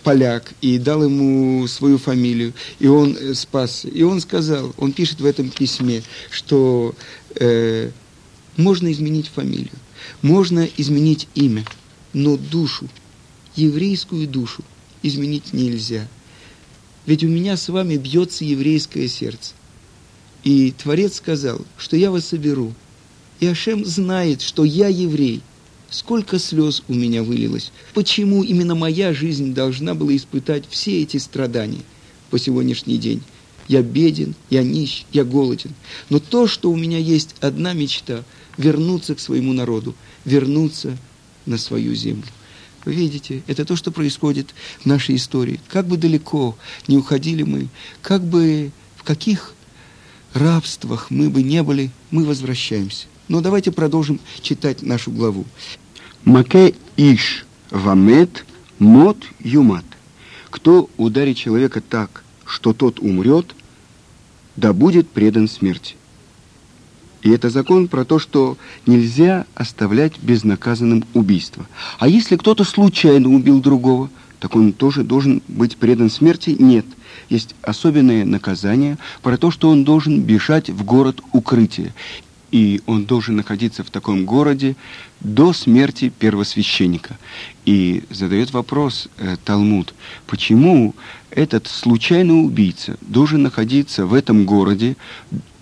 поляк, 0.04 0.54
и 0.62 0.78
дал 0.78 1.04
ему 1.04 1.68
свою 1.68 1.98
фамилию, 1.98 2.54
и 2.80 2.88
он 2.88 3.18
спасся. 3.34 3.88
И 3.88 4.04
он 4.04 4.22
сказал, 4.22 4.74
он 4.78 4.92
пишет 4.92 5.22
в 5.22 5.26
этом 5.26 5.50
письме, 5.50 6.04
что 6.30 6.96
можно 8.58 8.92
изменить 8.92 9.28
фамилию, 9.28 9.72
можно 10.22 10.68
изменить 10.78 11.28
имя, 11.36 11.66
но 12.14 12.38
душу, 12.38 12.88
еврейскую 13.56 14.28
душу 14.28 14.64
изменить 15.04 15.54
нельзя– 15.54 16.08
ведь 17.10 17.24
у 17.24 17.28
меня 17.28 17.58
с 17.58 17.68
вами 17.70 17.98
бьется 17.98 18.46
еврейское 18.46 19.08
сердце. 19.08 19.54
И 20.44 20.72
Творец 20.78 21.16
сказал, 21.16 21.60
что 21.76 21.98
я 21.98 22.12
вас 22.12 22.28
соберу. 22.28 22.72
И 23.40 23.48
Ашем 23.48 23.84
знает, 23.84 24.44
что 24.44 24.64
я 24.64 24.90
еврей. 24.90 25.42
Сколько 25.90 26.38
слез 26.38 26.84
у 26.88 26.94
меня 26.94 27.24
вылилось. 27.24 27.72
Почему 27.96 28.44
именно 28.44 28.76
моя 28.76 29.12
жизнь 29.12 29.56
должна 29.56 29.96
была 29.96 30.16
испытать 30.16 30.66
все 30.70 31.02
эти 31.02 31.18
страдания 31.18 31.82
по 32.30 32.38
сегодняшний 32.38 33.00
день? 33.00 33.24
Я 33.68 33.82
беден, 33.82 34.36
я 34.52 34.62
нищ, 34.62 35.06
я 35.12 35.24
голоден. 35.24 35.74
Но 36.12 36.20
то, 36.20 36.46
что 36.46 36.70
у 36.70 36.76
меня 36.76 37.00
есть 37.00 37.36
одна 37.42 37.74
мечта– 37.74 38.24
вернуться 38.58 39.16
к 39.16 39.20
своему 39.20 39.54
народу, 39.54 39.96
вернуться 40.26 40.96
на 41.48 41.58
свою 41.58 41.96
землю. 41.96 42.28
Вы 42.86 42.94
видите, 42.94 43.44
это 43.48 43.66
то, 43.66 43.76
что 43.76 43.92
происходит 43.92 44.54
в 44.82 44.86
нашей 44.86 45.16
истории. 45.16 45.60
Как 45.68 45.88
бы 45.88 45.98
далеко 45.98 46.58
не 46.88 46.98
уходили 46.98 47.44
мы, 47.44 47.68
как 48.02 48.24
бы 48.24 48.72
в 48.96 49.04
каких 49.04 49.54
рабствах 50.34 51.10
мы 51.10 51.30
бы 51.30 51.44
не 51.44 51.64
были, 51.64 51.92
мы 52.12 52.24
возвращаемся. 52.26 53.08
Но 53.28 53.42
давайте 53.42 53.72
продолжим 53.72 54.20
читать 54.42 54.82
нашу 54.82 55.12
главу. 55.12 55.46
Маке 56.24 56.76
иш 56.98 57.46
вамет 57.70 58.46
мот 58.80 59.18
юмат. 59.40 59.86
Кто 60.50 60.90
ударит 60.98 61.38
человека 61.38 61.82
так, 61.82 62.24
что 62.46 62.74
тот 62.74 63.00
умрет, 63.00 63.56
да 64.56 64.74
будет 64.74 65.10
предан 65.10 65.48
смерти. 65.48 65.96
И 67.22 67.30
это 67.32 67.50
закон 67.50 67.88
про 67.88 68.06
то, 68.06 68.20
что 68.20 68.58
нельзя 68.86 69.46
оставлять 69.56 70.14
безнаказанным 70.20 71.04
убийство. 71.14 71.68
А 72.00 72.08
если 72.08 72.38
кто-то 72.38 72.64
случайно 72.64 73.30
убил 73.30 73.62
другого, 73.62 74.10
так 74.40 74.56
он 74.56 74.72
тоже 74.72 75.04
должен 75.04 75.42
быть 75.48 75.78
предан 75.78 76.10
смерти? 76.10 76.56
Нет. 76.58 76.86
Есть 77.30 77.56
особенное 77.62 78.26
наказание 78.26 78.98
про 79.22 79.38
то, 79.38 79.52
что 79.52 79.70
он 79.70 79.84
должен 79.84 80.22
бежать 80.22 80.70
в 80.70 80.84
город 80.84 81.22
укрытия. 81.34 81.94
И 82.52 82.82
он 82.88 83.06
должен 83.06 83.36
находиться 83.36 83.84
в 83.84 83.92
таком 83.92 84.26
городе 84.26 84.76
до 85.20 85.54
смерти 85.54 86.12
первосвященника. 86.18 87.18
И 87.66 88.04
задает 88.10 88.54
вопрос 88.54 89.08
э, 89.18 89.36
Талмуд, 89.46 89.94
почему 90.26 90.96
этот 91.30 91.68
случайный 91.68 92.44
убийца 92.44 92.98
должен 93.02 93.44
находиться 93.44 94.08
в 94.08 94.16
этом 94.16 94.46
городе 94.46 94.96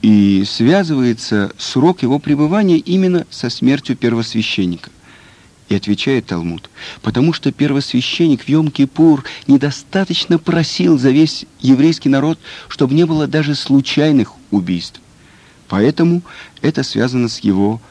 и 0.02 0.44
связывается 0.46 1.52
срок 1.58 2.04
его 2.04 2.20
пребывания 2.20 2.78
именно 2.78 3.26
со 3.30 3.50
смертью 3.50 3.96
первосвященника. 3.96 4.92
И 5.70 5.76
отвечает 5.76 6.28
Талмуд, 6.28 6.70
потому 7.02 7.34
что 7.34 7.52
первосвященник 7.52 8.44
в 8.44 8.48
Йом-Кипур 8.48 9.26
недостаточно 9.48 10.40
просил 10.40 10.98
за 10.98 11.10
весь 11.10 11.46
еврейский 11.60 12.08
народ, 12.08 12.40
чтобы 12.70 12.94
не 12.94 13.06
было 13.06 13.28
даже 13.28 13.54
случайных 13.54 14.34
убийств. 14.50 15.02
Поэтому 15.68 16.22
это 16.62 16.84
связано 16.84 17.28
с 17.28 17.40
его 17.40 17.82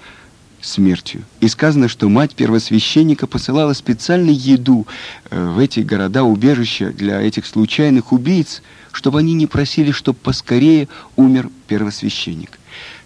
смертью. 0.67 1.23
И 1.41 1.49
сказано, 1.49 1.89
что 1.89 2.09
мать 2.09 2.35
первосвященника 2.35 3.27
посылала 3.27 3.73
специально 3.73 4.31
еду 4.31 4.87
э, 5.31 5.51
в 5.51 5.59
эти 5.59 5.81
города-убежища 5.81 6.93
для 6.93 7.21
этих 7.21 7.47
случайных 7.47 8.13
убийц– 8.13 8.63
чтобы 8.97 9.19
они 9.19 9.35
не 9.35 9.47
просили, 9.47 9.91
чтобы 9.91 10.19
поскорее 10.19 10.89
умер 11.17 11.51
первосвященник. 11.69 12.59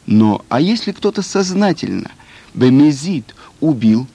Но, 0.06 0.44
а 0.48 0.60
если 0.60 0.92
кто-то 0.92 1.20
сознательно, 1.20 2.12
бемезит, 2.54 3.34
убил, 3.58 4.06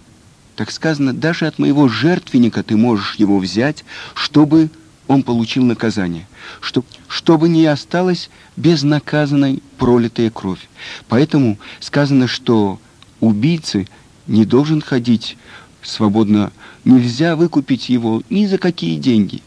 так 0.56 0.72
сказано, 0.72 1.12
даже 1.12 1.48
от 1.48 1.60
моего 1.60 1.90
жертвенника 1.90 2.64
ты 2.64 2.78
можешь 2.78 3.16
его 3.16 3.40
взять, 3.40 3.84
чтобы 4.14 4.70
он 5.08 5.22
получил 5.22 5.66
наказание, 5.66 6.30
чтобы, 6.62 6.88
чтобы 7.10 7.50
не 7.50 7.66
осталась 7.66 8.30
безнаказанной 8.56 9.62
пролитая 9.78 10.30
кровь. 10.30 10.70
Поэтому 11.10 11.58
сказано, 11.82 12.28
что 12.28 12.80
убийцы 13.20 13.88
не 14.28 14.46
должен 14.46 14.82
ходить 14.82 15.38
свободно, 15.82 16.52
нельзя 16.84 17.36
выкупить 17.36 17.90
его 17.90 18.24
ни 18.30 18.46
за 18.46 18.58
какие 18.58 18.98
деньги. 18.98 19.42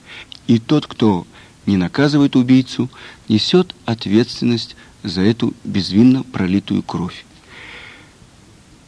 И 0.46 0.58
тот, 0.58 0.87
кто 0.87 1.26
не 1.66 1.76
наказывает 1.76 2.37
убийцу, 2.37 2.88
несет 3.28 3.75
ответственность 3.84 4.76
за 5.02 5.22
эту 5.22 5.54
безвинно 5.64 6.22
пролитую 6.22 6.82
кровь. 6.82 7.25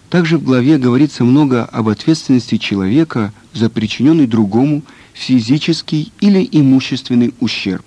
Также 0.09 0.39
в 0.39 0.43
главе 0.43 0.77
говорится 0.79 1.25
много 1.25 1.65
об 1.65 1.89
ответственности 1.89 2.57
человека 2.59 3.33
за 3.53 3.71
причиненный 3.71 4.27
другому 4.27 4.83
физический 5.13 6.13
или 6.21 6.49
имущественный 6.51 7.33
ущерб. 7.39 7.85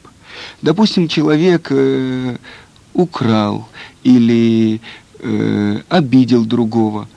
Допустим, 0.61 1.07
человек 1.07 1.67
э, 1.71 2.37
украл 2.93 3.67
или 4.03 4.79
э, 5.23 5.81
обидел 5.89 6.45
другого, 6.45 7.07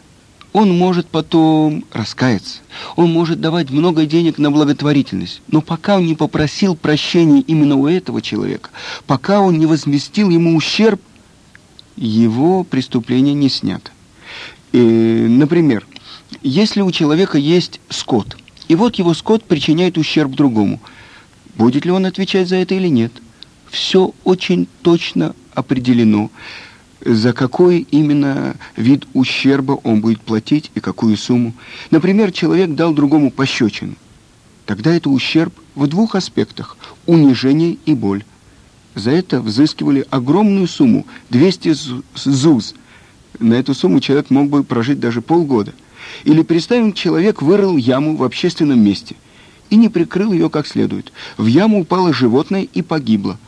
он 0.52 0.76
может 0.76 1.06
потом 1.08 1.84
раскаяться, 1.92 2.60
он 2.96 3.12
может 3.12 3.40
давать 3.40 3.70
много 3.70 4.06
денег 4.06 4.38
на 4.38 4.50
благотворительность, 4.50 5.42
но 5.48 5.60
пока 5.60 5.96
он 5.96 6.06
не 6.06 6.14
попросил 6.14 6.74
прощения 6.74 7.42
именно 7.42 7.76
у 7.76 7.86
этого 7.86 8.22
человека, 8.22 8.70
пока 9.06 9.40
он 9.40 9.58
не 9.58 9.66
возместил 9.66 10.30
ему 10.30 10.56
ущерб, 10.56 11.00
его 11.96 12.64
преступление 12.64 13.34
не 13.34 13.48
снято. 13.50 13.90
И, 14.72 14.78
например, 14.78 15.86
если 16.42 16.80
у 16.80 16.90
человека 16.90 17.38
есть 17.38 17.80
скот, 17.88 18.36
и 18.68 18.74
вот 18.74 18.96
его 18.96 19.14
скот 19.14 19.44
причиняет 19.44 19.98
ущерб 19.98 20.32
другому, 20.32 20.80
будет 21.54 21.84
ли 21.84 21.90
он 21.90 22.06
отвечать 22.06 22.48
за 22.48 22.56
это 22.56 22.74
или 22.74 22.88
нет? 22.88 23.12
Все 23.70 24.12
очень 24.24 24.68
точно 24.82 25.34
определено. 25.54 26.30
За 27.04 27.32
какой 27.32 27.86
именно 27.90 28.56
вид 28.76 29.06
ущерба 29.12 29.72
он 29.82 30.00
будет 30.00 30.20
платить 30.20 30.70
и 30.74 30.80
какую 30.80 31.16
сумму. 31.16 31.52
Например, 31.90 32.32
человек 32.32 32.74
дал 32.74 32.94
другому 32.94 33.30
пощечину. 33.30 33.94
Тогда 34.64 34.94
это 34.94 35.10
ущерб 35.10 35.54
в 35.74 35.86
двух 35.86 36.14
аспектах– 36.14 36.76
унижение 37.06 37.76
и 37.84 37.94
боль. 37.94 38.24
За 38.94 39.10
это 39.10 39.40
взыскивали 39.40 40.06
огромную 40.10 40.66
сумму– 40.66 41.06
200 41.30 41.76
зуз. 42.14 42.74
На 43.38 43.54
эту 43.54 43.74
сумму 43.74 44.00
человек 44.00 44.30
мог 44.30 44.48
бы 44.48 44.64
прожить 44.64 44.98
даже 44.98 45.20
полгода. 45.20 45.74
Или 46.24 46.42
представим, 46.42 46.92
человек 46.94 47.42
вырыл 47.42 47.76
яму 47.76 48.16
в 48.16 48.24
общественном 48.24 48.80
месте 48.80 49.16
и 49.68 49.76
не 49.76 49.88
прикрыл 49.88 50.32
ее 50.32 50.48
как 50.48 50.66
следует. 50.66 51.12
В 51.36 51.46
яму 51.46 51.80
упало 51.80 52.12
животное 52.12 52.62
и 52.62 52.82
погибло– 52.82 53.38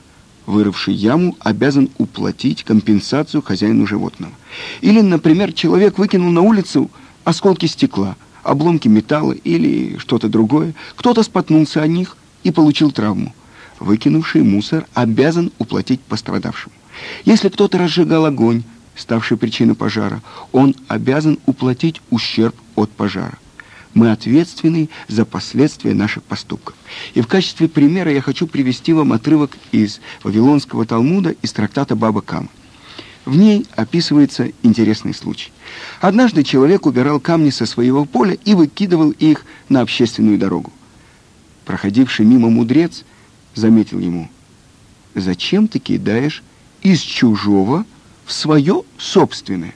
вырывший 0.48 0.94
яму, 0.94 1.36
обязан 1.40 1.90
уплатить 1.98 2.64
компенсацию 2.64 3.42
хозяину 3.42 3.86
животного. 3.86 4.32
Или, 4.80 5.00
например, 5.02 5.52
человек 5.52 5.98
выкинул 5.98 6.30
на 6.30 6.40
улицу 6.40 6.90
осколки 7.24 7.66
стекла, 7.66 8.16
обломки 8.42 8.88
металла 8.88 9.32
или 9.32 9.98
что-то 9.98 10.28
другое. 10.28 10.74
Кто-то 10.96 11.22
споткнулся 11.22 11.82
о 11.82 11.86
них 11.86 12.16
и 12.44 12.50
получил 12.50 12.90
травму. 12.90 13.34
Выкинувший 13.78 14.42
мусор 14.42 14.86
обязан 14.94 15.52
уплатить 15.58 16.00
пострадавшему. 16.00 16.74
Если 17.24 17.48
кто-то 17.48 17.78
разжигал 17.78 18.24
огонь, 18.24 18.62
ставший 18.96 19.36
причиной 19.36 19.74
пожара, 19.74 20.22
он 20.50 20.74
обязан 20.88 21.38
уплатить 21.46 22.00
ущерб 22.10 22.56
от 22.74 22.90
пожара. 22.90 23.38
Мы 23.98 24.12
ответственны 24.12 24.90
за 25.08 25.24
последствия 25.24 25.92
наших 25.92 26.22
поступков. 26.22 26.76
И 27.14 27.20
в 27.20 27.26
качестве 27.26 27.66
примера 27.66 28.12
я 28.12 28.20
хочу 28.20 28.46
привести 28.46 28.92
вам 28.92 29.12
отрывок 29.12 29.58
из 29.72 30.00
Вавилонского 30.22 30.86
Талмуда 30.86 31.34
из 31.42 31.52
трактата 31.52 31.96
Баба 31.96 32.20
Кама. 32.20 32.46
В 33.24 33.36
ней 33.36 33.66
описывается 33.74 34.52
интересный 34.62 35.12
случай. 35.12 35.50
Однажды 36.00 36.44
человек 36.44 36.86
убирал 36.86 37.18
камни 37.18 37.50
со 37.50 37.66
своего 37.66 38.04
поля 38.04 38.38
и 38.44 38.54
выкидывал 38.54 39.10
их 39.10 39.44
на 39.68 39.80
общественную 39.80 40.38
дорогу. 40.38 40.72
Проходивший 41.64 42.24
мимо 42.24 42.50
мудрец 42.50 43.04
заметил 43.56 43.98
ему, 43.98 44.30
«Зачем 45.16 45.66
ты 45.66 45.80
кидаешь 45.80 46.44
из 46.82 47.00
чужого 47.00 47.84
в 48.26 48.32
свое 48.32 48.84
собственное?» 48.96 49.74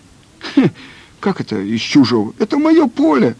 «Как 1.18 1.40
это 1.40 1.60
из 1.60 1.80
чужого? 1.80 2.34
Это 2.38 2.56
мое 2.58 2.86
поле!» 2.86 3.34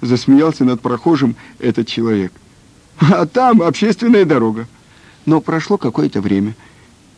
Засмеялся 0.00 0.64
над 0.64 0.80
прохожим 0.80 1.36
этот 1.58 1.86
человек. 1.86 2.32
А 2.98 3.26
там 3.26 3.62
общественная 3.62 4.24
дорога. 4.24 4.66
Но 5.24 5.40
прошло 5.40 5.76
какое-то 5.76 6.20
время, 6.20 6.54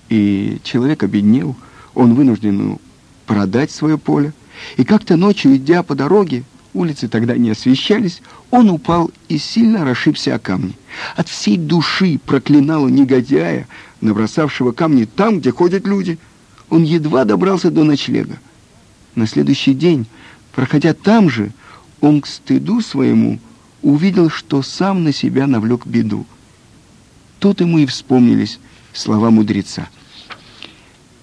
и 0.09 0.59
человек 0.63 1.03
обеднел, 1.03 1.55
он 1.95 2.15
вынужден 2.15 2.57
ну, 2.57 2.81
продать 3.27 3.71
свое 3.71 3.99
поле. 3.99 4.33
И 4.77 4.85
как-то 4.85 5.17
ночью, 5.17 5.57
идя 5.57 5.83
по 5.83 5.95
дороге, 5.95 6.45
улицы 6.73 7.09
тогда 7.09 7.37
не 7.37 7.51
освещались, 7.51 8.23
он 8.51 8.71
упал 8.71 9.11
и 9.29 9.37
сильно 9.39 9.85
расшибся 9.85 10.35
о 10.35 10.39
камни. 10.39 10.75
От 11.17 11.29
всей 11.29 11.57
души 11.57 12.19
проклинала 12.25 12.89
негодяя, 12.89 13.67
набросавшего 14.01 14.73
камни 14.73 15.05
там, 15.05 15.41
где 15.41 15.53
ходят 15.53 15.87
люди. 15.87 16.19
Он 16.71 16.83
едва 16.83 17.25
добрался 17.25 17.71
до 17.71 17.85
ночлега. 17.85 18.39
На 19.15 19.27
следующий 19.27 19.75
день, 19.75 20.07
проходя 20.55 20.95
там 20.95 21.29
же, 21.29 21.53
он 22.01 22.21
к 22.21 22.27
стыду 22.27 22.81
своему 22.81 23.39
увидел, 23.83 24.31
что 24.31 24.63
сам 24.63 25.05
на 25.05 25.13
себя 25.13 25.47
навлек 25.47 25.87
беду. 25.87 26.27
Тут 27.39 27.61
ему 27.61 27.79
и 27.79 27.87
вспомнились 27.87 28.59
слова 28.93 29.31
мудреца. 29.31 29.89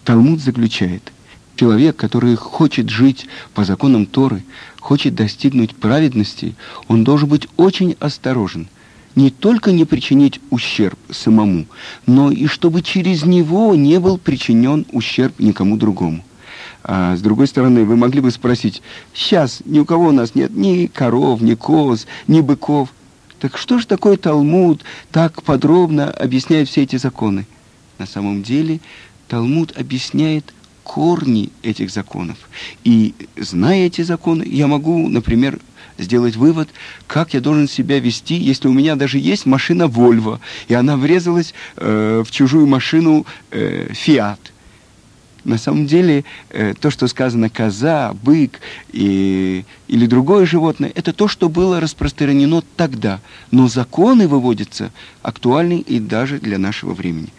Талмуд 0.03 0.39
заключает, 0.39 1.11
человек, 1.55 1.95
который 1.95 2.35
хочет 2.35 2.89
жить 2.89 3.27
по 3.53 3.65
законам 3.65 4.05
Торы, 4.05 4.43
хочет 4.79 5.15
достигнуть 5.15 5.75
праведности, 5.75 6.55
он 6.87 7.03
должен 7.03 7.27
быть 7.27 7.47
очень 7.57 7.95
осторожен. 7.99 8.67
Не 9.15 9.31
только 9.31 9.71
не 9.71 9.85
причинить 9.85 10.41
ущерб 10.49 10.99
самому, 11.09 11.65
но 12.05 12.31
и 12.31 12.47
чтобы 12.47 12.81
через 12.81 13.23
него 13.23 13.73
не 13.73 13.97
был 13.99 14.17
причинен 14.17 14.85
ущерб 14.91 15.39
никому 15.39 15.77
другому. 15.77 16.24
А 16.87 17.15
с 17.15 17.21
другой 17.21 17.47
стороны, 17.47 17.83
вы 17.83 17.95
могли 17.95 18.21
бы 18.21 18.29
спросить, 18.29 18.83
сейчас 19.11 19.63
ни 19.65 19.79
у 19.79 19.85
кого 19.85 20.09
у 20.09 20.11
нас 20.11 20.35
нет 20.35 20.55
ни 20.55 20.85
коров, 20.85 21.41
ни 21.41 21.55
коз, 21.55 22.05
ни 22.27 22.41
быков. 22.41 22.89
Так 23.39 23.57
что 23.57 23.79
же 23.79 23.87
такое 23.87 24.17
Талмуд 24.17 24.83
так 25.11 25.41
подробно 25.41 26.11
объясняет 26.11 26.69
все 26.69 26.83
эти 26.83 26.97
законы? 26.97 27.47
На 27.97 28.05
самом 28.05 28.43
деле 28.43 28.81
Талмуд 29.27 29.75
объясняет 29.75 30.53
корни 30.83 31.49
этих 31.63 31.89
законов. 31.89 32.37
И 32.83 33.15
зная 33.35 33.87
эти 33.87 34.03
законы, 34.03 34.43
я 34.45 34.67
могу, 34.67 35.09
например, 35.09 35.59
сделать 35.97 36.35
вывод, 36.35 36.69
как 37.07 37.33
я 37.33 37.41
должен 37.41 37.67
себя 37.67 37.99
вести, 37.99 38.35
если 38.35 38.67
у 38.67 38.73
меня 38.73 38.95
даже 38.95 39.17
есть 39.17 39.47
машина 39.47 39.83
Volvo, 39.83 40.39
и 40.67 40.75
она 40.75 40.97
врезалась 40.97 41.55
э, 41.77 42.21
в 42.23 42.29
чужую 42.29 42.67
машину 42.67 43.25
э, 43.49 43.87
Fiat. 43.91 44.37
На 45.45 45.59
самом 45.59 45.85
деле, 45.85 46.25
э, 46.49 46.73
то, 46.73 46.89
что 46.89 47.07
сказано 47.07 47.51
коза, 47.51 48.13
бык 48.13 48.59
и, 48.91 49.63
или 49.87 50.07
другое 50.07 50.47
животное, 50.47 50.91
это 50.95 51.13
то, 51.13 51.27
что 51.27 51.49
было 51.49 51.79
распространено 51.79 52.63
тогда. 52.75 53.21
Но 53.51 53.67
законы 53.67 54.27
выводятся 54.27 54.91
актуальны 55.21 55.79
и 55.79 55.99
даже 55.99 56.39
для 56.39 56.57
нашего 56.57 56.95
времени. 56.95 57.31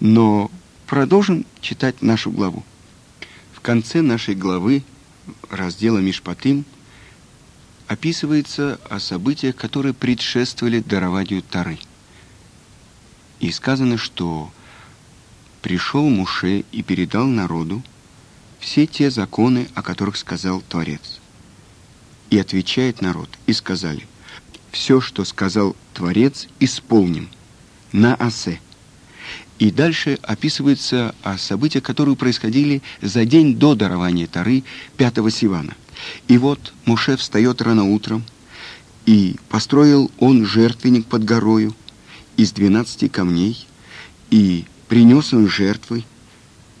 Но 0.00 0.50
продолжим 0.86 1.44
читать 1.60 2.00
нашу 2.00 2.30
главу. 2.30 2.64
В 3.52 3.60
конце 3.60 4.00
нашей 4.00 4.34
главы, 4.34 4.82
раздела 5.50 5.98
Мишпатым, 5.98 6.64
описывается 7.88 8.80
о 8.88 8.98
событиях, 9.00 9.54
которые 9.54 9.92
предшествовали 9.92 10.80
дарованию 10.80 11.42
Тары. 11.42 11.78
И 13.38 13.50
сказано, 13.50 13.98
что 13.98 14.50
пришел 15.62 16.08
Муше 16.08 16.64
и 16.72 16.82
передал 16.82 17.26
народу 17.26 17.82
все 18.58 18.86
те 18.86 19.10
законы, 19.10 19.68
о 19.74 19.82
которых 19.82 20.16
сказал 20.16 20.62
Творец. 20.68 21.20
И 22.30 22.38
отвечает 22.38 23.00
народ, 23.00 23.28
и 23.46 23.52
сказали, 23.52 24.06
все, 24.70 25.00
что 25.00 25.24
сказал 25.24 25.74
Творец, 25.94 26.46
исполним 26.60 27.28
на 27.92 28.14
осе. 28.14 28.60
И 29.58 29.70
дальше 29.70 30.18
описывается 30.22 31.14
о 31.22 31.36
событиях, 31.36 31.84
которые 31.84 32.16
происходили 32.16 32.82
за 33.02 33.24
день 33.24 33.56
до 33.56 33.74
дарования 33.74 34.26
Тары 34.26 34.64
пятого 34.96 35.30
Сивана. 35.30 35.74
И 36.28 36.38
вот 36.38 36.72
Муше 36.86 37.16
встает 37.16 37.60
рано 37.60 37.84
утром, 37.84 38.24
и 39.06 39.36
построил 39.48 40.10
он 40.18 40.46
жертвенник 40.46 41.06
под 41.06 41.24
горою 41.24 41.74
из 42.36 42.52
двенадцати 42.52 43.08
камней, 43.08 43.66
и 44.30 44.64
Принес 44.90 45.32
он 45.32 45.48
жертвы, 45.48 46.02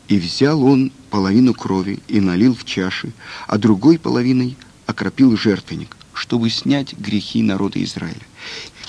и 0.08 0.18
взял 0.18 0.64
он 0.64 0.90
половину 1.10 1.54
крови 1.54 2.00
и 2.08 2.20
налил 2.20 2.56
в 2.56 2.64
чаши, 2.64 3.12
а 3.46 3.56
другой 3.56 4.00
половиной 4.00 4.56
окропил 4.86 5.36
жертвенник, 5.36 5.96
чтобы 6.12 6.50
снять 6.50 6.98
грехи 6.98 7.40
народа 7.40 7.80
Израиля. 7.84 8.26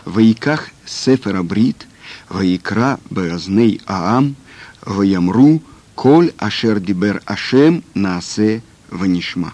Ваиках 0.06 0.70
Сефер 0.88 1.36
Абрит, 1.36 1.86
Ваикра 2.30 3.00
Беазней 3.12 3.80
Аам, 3.86 4.36
Ваямру, 4.84 5.62
Коль 5.94 6.34
Ашер 6.40 6.80
Дибер 6.80 7.22
Ашем 7.28 7.84
Наасе 7.94 8.64
Ванишма. 8.90 9.54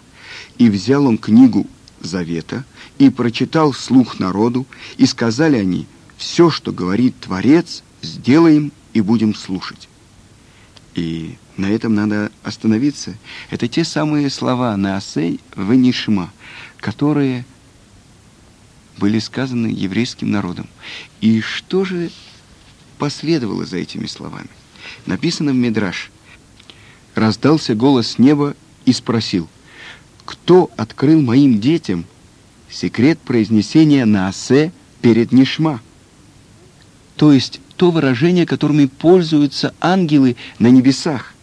И 0.58 0.70
взял 0.70 1.06
он 1.06 1.18
книгу 1.18 1.68
Завета 2.00 2.64
и 3.00 3.10
прочитал 3.10 3.74
слух 3.74 4.18
народу, 4.18 4.66
и 4.98 5.06
сказали 5.06 5.58
они, 5.58 5.88
все, 6.16 6.50
что 6.50 6.72
говорит 6.72 7.20
Творец, 7.20 7.84
сделаем 8.02 8.72
и 8.98 9.02
будем 9.02 9.36
слушать. 9.36 9.88
И 10.96 11.36
на 11.56 11.68
этом 11.68 11.94
надо 11.94 12.32
остановиться. 12.42 13.16
Это 13.52 13.68
те 13.68 13.84
самые 13.84 14.32
слова 14.32 14.76
«Наасей 14.76 15.40
венишма», 15.56 16.34
которые 16.78 17.46
были 18.98 19.20
сказаны 19.20 19.68
еврейским 19.68 20.32
народом. 20.32 20.68
И 21.22 21.42
что 21.42 21.86
же 21.86 22.10
последовало 22.98 23.68
за 23.68 23.78
этими 23.78 24.08
словами? 24.08 24.50
Написано 25.06 25.52
в 25.52 25.56
Мидраш. 25.56 26.10
Раздался 27.14 27.76
голос 27.76 28.18
неба 28.18 28.56
и 28.86 28.94
спросил, 28.94 29.48
кто 30.26 30.72
открыл 30.76 31.22
моим 31.22 31.60
детям 31.60 32.06
секрет 32.68 33.20
произнесения 33.20 34.06
«Наасе» 34.06 34.72
перед 35.04 35.32
Нишма? 35.32 35.82
То 37.16 37.32
есть 37.32 37.62
то 37.78 37.92
выражение, 37.92 38.46
которыми 38.46 38.86
пользуются 38.86 39.74
ангелы 39.80 40.36
на 40.60 40.68
небесах. 40.68 41.34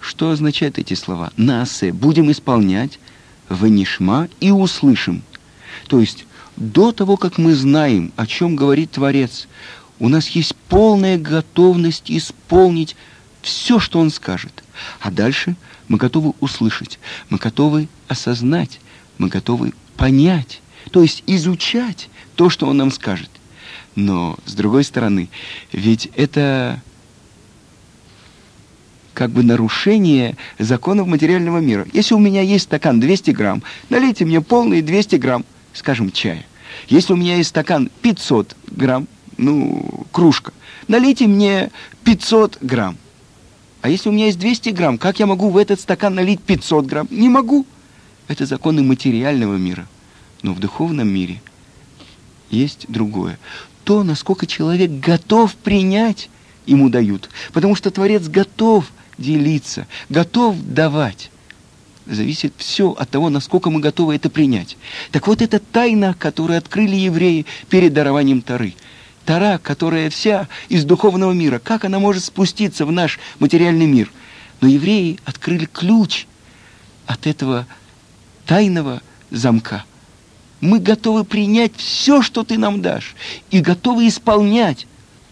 Что 0.00 0.30
означают 0.30 0.78
эти 0.78 0.94
слова? 0.94 1.32
Насе. 1.36 1.92
Будем 1.92 2.30
исполнять 2.30 2.98
ванишма 3.48 4.28
и 4.40 4.50
услышим. 4.50 5.22
То 5.88 6.00
есть 6.00 6.24
до 6.56 6.92
того, 6.92 7.16
как 7.16 7.36
мы 7.36 7.54
знаем, 7.54 8.12
о 8.16 8.26
чем 8.26 8.56
говорит 8.56 8.92
Творец, 8.92 9.48
у 9.98 10.08
нас 10.08 10.28
есть 10.28 10.54
полная 10.68 11.18
готовность 11.18 12.10
исполнить 12.10 12.96
все, 13.42 13.80
что 13.80 13.98
он 13.98 14.10
скажет. 14.10 14.62
А 15.00 15.10
дальше 15.10 15.56
мы 15.88 15.98
готовы 15.98 16.34
услышать, 16.40 17.00
мы 17.28 17.38
готовы 17.38 17.88
осознать, 18.06 18.78
мы 19.18 19.28
готовы 19.28 19.72
понять, 19.96 20.60
то 20.92 21.02
есть 21.02 21.24
изучать 21.26 22.08
то, 22.36 22.50
что 22.50 22.66
он 22.66 22.76
нам 22.76 22.92
скажет. 22.92 23.30
Но, 23.94 24.36
с 24.46 24.54
другой 24.54 24.84
стороны, 24.84 25.28
ведь 25.72 26.10
это 26.16 26.80
как 29.18 29.30
бы 29.30 29.42
нарушение 29.42 30.36
законов 30.60 31.08
материального 31.08 31.58
мира. 31.58 31.86
Если 31.92 32.14
у 32.14 32.20
меня 32.20 32.40
есть 32.42 32.64
стакан 32.64 33.00
200 33.00 33.32
грамм, 33.32 33.64
налейте 33.90 34.24
мне 34.24 34.40
полные 34.40 34.80
200 34.80 35.16
грамм, 35.16 35.44
скажем, 35.72 36.12
чая. 36.12 36.46
Если 36.88 37.12
у 37.12 37.16
меня 37.16 37.36
есть 37.36 37.48
стакан 37.48 37.90
500 38.02 38.54
грамм, 38.70 39.08
ну, 39.36 40.06
кружка, 40.12 40.52
налейте 40.86 41.26
мне 41.26 41.70
500 42.04 42.58
грамм. 42.60 42.96
А 43.80 43.88
если 43.88 44.08
у 44.08 44.12
меня 44.12 44.26
есть 44.26 44.38
200 44.38 44.70
грамм, 44.70 44.98
как 44.98 45.18
я 45.18 45.26
могу 45.26 45.50
в 45.50 45.56
этот 45.56 45.80
стакан 45.80 46.14
налить 46.14 46.40
500 46.40 46.86
грамм? 46.86 47.08
Не 47.10 47.28
могу. 47.28 47.66
Это 48.28 48.46
законы 48.46 48.82
материального 48.82 49.56
мира. 49.56 49.86
Но 50.42 50.52
в 50.52 50.60
духовном 50.60 51.08
мире 51.08 51.40
есть 52.50 52.86
другое. 52.88 53.38
То, 53.84 54.02
насколько 54.02 54.46
человек 54.46 54.90
готов 54.90 55.54
принять, 55.54 56.28
ему 56.66 56.88
дают. 56.88 57.30
Потому 57.52 57.74
что 57.74 57.90
Творец 57.90 58.28
готов 58.28 58.90
делиться, 59.16 59.86
готов 60.08 60.56
давать. 60.62 61.30
Зависит 62.06 62.54
все 62.56 62.90
от 62.92 63.10
того, 63.10 63.28
насколько 63.28 63.68
мы 63.68 63.80
готовы 63.80 64.14
это 64.14 64.30
принять. 64.30 64.78
Так 65.10 65.26
вот, 65.26 65.42
это 65.42 65.58
тайна, 65.58 66.14
которую 66.18 66.58
открыли 66.58 66.96
евреи 66.96 67.44
перед 67.68 67.92
дарованием 67.92 68.40
Тары. 68.40 68.74
Тара, 69.26 69.58
которая 69.62 70.08
вся 70.08 70.48
из 70.70 70.84
духовного 70.84 71.32
мира, 71.32 71.58
как 71.58 71.84
она 71.84 71.98
может 71.98 72.24
спуститься 72.24 72.86
в 72.86 72.92
наш 72.92 73.18
материальный 73.40 73.84
мир? 73.84 74.10
Но 74.62 74.68
евреи 74.68 75.18
открыли 75.26 75.66
ключ 75.66 76.26
от 77.06 77.26
этого 77.26 77.66
тайного 78.46 79.02
замка. 79.30 79.84
Мы 80.60 80.80
готовы 80.80 81.24
принять 81.24 81.72
все, 81.76 82.22
что 82.22 82.42
ты 82.42 82.58
нам 82.58 82.82
дашь, 82.82 83.14
и 83.50 83.60
готовы 83.60 84.08
исполнять 84.08 84.86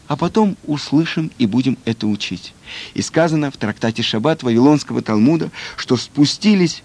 а 0.08 0.16
потом 0.16 0.56
услышим 0.66 1.30
и 1.38 1.46
будем 1.46 1.76
это 1.84 2.06
учить. 2.06 2.54
И 2.94 3.02
сказано 3.02 3.50
в 3.50 3.56
трактате 3.56 4.02
Шаббат 4.02 4.42
Вавилонского 4.42 5.02
Талмуда, 5.02 5.50
что 5.76 5.96
спустились 5.96 6.82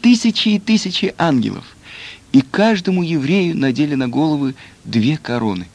тысячи 0.00 0.50
и 0.50 0.58
тысячи 0.58 1.14
ангелов, 1.18 1.64
и 2.32 2.40
каждому 2.40 3.02
еврею 3.02 3.56
надели 3.56 3.94
на 3.94 4.08
головы 4.08 4.54
две 4.84 5.18
короны. 5.18 5.66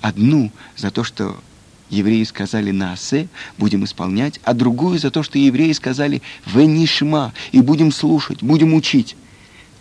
Одну 0.00 0.52
за 0.76 0.90
то, 0.90 1.04
что 1.04 1.36
евреи 1.90 2.24
сказали 2.24 2.70
на 2.70 2.92
«Асе», 2.92 3.28
будем 3.58 3.84
исполнять, 3.84 4.40
а 4.44 4.54
другую 4.54 4.98
за 4.98 5.10
то, 5.10 5.22
что 5.22 5.38
евреи 5.38 5.72
сказали 5.72 6.22
«Венишма», 6.46 7.32
и 7.52 7.60
будем 7.60 7.92
слушать, 7.92 8.42
будем 8.42 8.74
учить. 8.74 9.16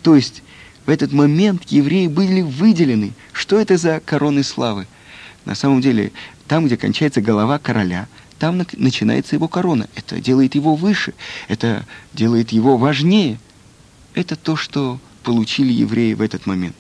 То 0.03 0.15
есть 0.15 0.43
в 0.86 0.89
этот 0.89 1.12
момент 1.12 1.63
евреи 1.69 2.08
были 2.08 2.41
выделены. 2.41 3.13
Что 3.34 3.60
это 3.60 3.78
за 3.78 4.00
короны 4.00 4.43
славы? 4.43 4.88
На 5.45 5.56
самом 5.56 5.82
деле, 5.82 6.12
там, 6.48 6.65
где 6.65 6.78
кончается 6.78 7.21
голова 7.21 7.60
короля, 7.60 8.08
там 8.39 8.62
начинается 8.74 9.36
его 9.36 9.48
корона. 9.48 9.88
Это 9.95 10.19
делает 10.19 10.56
его 10.56 10.76
выше, 10.76 11.13
это 11.48 11.86
делает 12.13 12.52
его 12.52 12.78
важнее. 12.78 13.39
Это 14.13 14.36
то, 14.36 14.56
что 14.56 15.00
получили 15.24 15.71
евреи 15.74 16.13
в 16.13 16.21
этот 16.21 16.45
момент. 16.45 16.76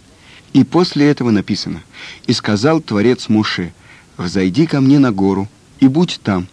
И 0.53 0.63
после 0.63 1.09
этого 1.09 1.31
написано, 1.31 1.81
«И 2.27 2.33
сказал 2.33 2.79
Творец 2.79 3.27
Муше, 3.27 3.73
взойди 4.17 4.67
ко 4.67 4.79
мне 4.81 4.99
на 4.99 5.11
гору, 5.11 5.49
и 5.79 5.87
будь 5.87 6.19
там, 6.23 6.47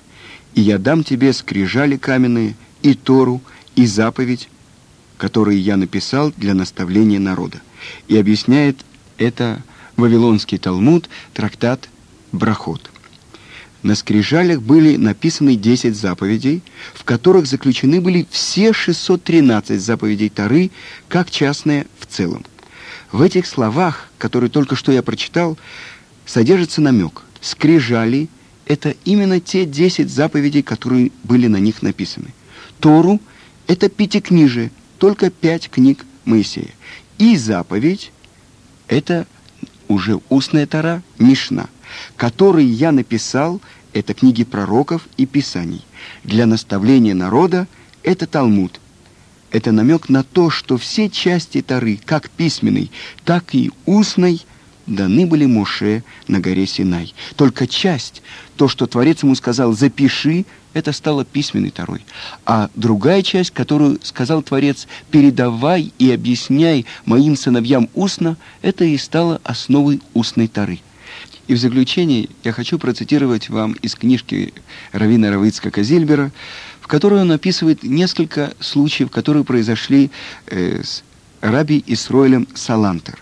и 0.55 0.61
я 0.61 0.79
дам 0.79 1.05
тебе 1.05 1.33
скрижали 1.33 1.97
каменные, 1.97 2.57
и 2.83 2.95
Тору, 2.95 3.41
и 3.77 3.87
заповедь, 3.87 4.49
которые 5.23 5.61
я 5.61 5.77
написал 5.77 6.33
для 6.37 6.53
наставления 6.53 7.21
народа». 7.21 7.61
И 8.09 8.17
объясняет 8.17 8.85
это 9.19 9.63
Вавилонский 9.97 10.59
Талмуд, 10.59 11.09
трактат 11.33 11.89
брахот. 12.33 12.91
На 13.85 13.95
скрижалях 13.95 14.63
были 14.63 14.97
написаны 14.97 15.55
10 15.55 15.95
заповедей, 15.97 16.61
в 16.93 17.05
которых 17.05 17.47
заключены 17.47 18.01
были 18.01 18.27
все 18.33 18.73
613 18.73 19.81
заповедей 19.81 20.29
Тары, 20.29 20.73
как 21.07 21.31
частные 21.31 21.87
в 22.01 22.07
целом. 22.07 22.45
В 23.13 23.23
этих 23.23 23.47
словах, 23.47 24.09
которые 24.19 24.51
только 24.51 24.75
что 24.75 24.91
я 24.91 25.05
прочитал, 25.05 25.57
содержится 26.27 26.81
намек. 26.81 27.23
Скрижали– 27.41 28.29
это 28.67 28.97
именно 29.05 29.39
те 29.39 29.67
10 29.67 30.11
заповедей, 30.11 30.63
которые 30.63 31.13
были 31.23 31.47
на 31.47 31.59
них 31.59 31.81
написаны. 31.81 32.35
Тору– 32.81 33.21
это 33.69 33.89
пятикнижие, 33.89 34.73
только 35.03 35.31
пять 35.31 35.69
книг 35.69 36.07
Моисея. 36.25 36.71
И 37.19 37.37
заповедь– 37.37 38.13
это 38.87 39.27
уже 39.89 40.21
устная 40.29 40.65
Тара, 40.65 41.03
Мишна– 41.19 41.67
которые 42.17 42.69
я 42.69 42.93
написал, 42.93 43.61
это 43.93 44.15
книги 44.15 44.45
пророков 44.45 45.09
и 45.17 45.27
писаний. 45.27 45.85
Для 46.23 46.47
наставления 46.47 47.15
народа 47.15 47.67
это 48.05 48.29
Талмуд. 48.29 48.81
Это 49.51 49.73
намек 49.73 50.09
на 50.09 50.23
то, 50.23 50.51
что 50.51 50.79
все 50.79 51.11
части 51.11 51.63
Тары, 51.63 51.99
как 52.05 52.31
письменной, 52.31 52.93
так 53.25 53.57
и 53.57 53.73
устной, 53.87 54.47
даны 54.87 55.27
были 55.27 55.47
Моше 55.47 56.05
на 56.29 56.39
горе 56.39 56.65
Синай. 56.65 57.13
Только 57.35 57.67
часть, 57.67 58.23
то, 58.57 58.69
что 58.69 58.87
Творец 58.87 59.25
ему 59.25 59.35
сказал 59.35 59.73
«запиши», 59.73 60.45
это 60.75 60.93
стало 60.93 61.25
письменной 61.25 61.71
Тарой. 61.71 62.05
А 62.45 62.71
другая 62.75 63.23
часть, 63.23 63.51
которую 63.51 63.99
сказал 64.03 64.43
Творец 64.43 64.87
«передавай 65.11 65.93
и 65.99 66.11
объясняй 66.11 66.87
моим 67.05 67.37
сыновьям 67.37 67.89
устно», 67.95 68.37
это 68.63 68.85
и 68.85 68.97
стало 68.97 69.41
основой 69.45 70.01
устной 70.15 70.49
Тары. 70.49 70.81
И 71.49 71.55
в 71.55 71.59
заключение 71.59 72.29
я 72.45 72.53
хочу 72.53 72.79
процитировать 72.79 73.49
вам 73.49 73.73
из 73.75 73.95
книжки 73.95 74.55
Равина 74.93 75.31
Равицка 75.31 75.71
Казильбера, 75.71 76.31
в 76.81 76.87
которой 76.87 77.21
он 77.21 77.33
описывает 77.33 77.83
несколько 77.83 78.55
случаев, 78.61 79.11
которые 79.11 79.45
произошли 79.45 80.11
э, 80.47 80.83
с 80.83 81.03
Раби 81.41 81.83
Исроилем 81.87 82.47
Салантер. 82.55 83.19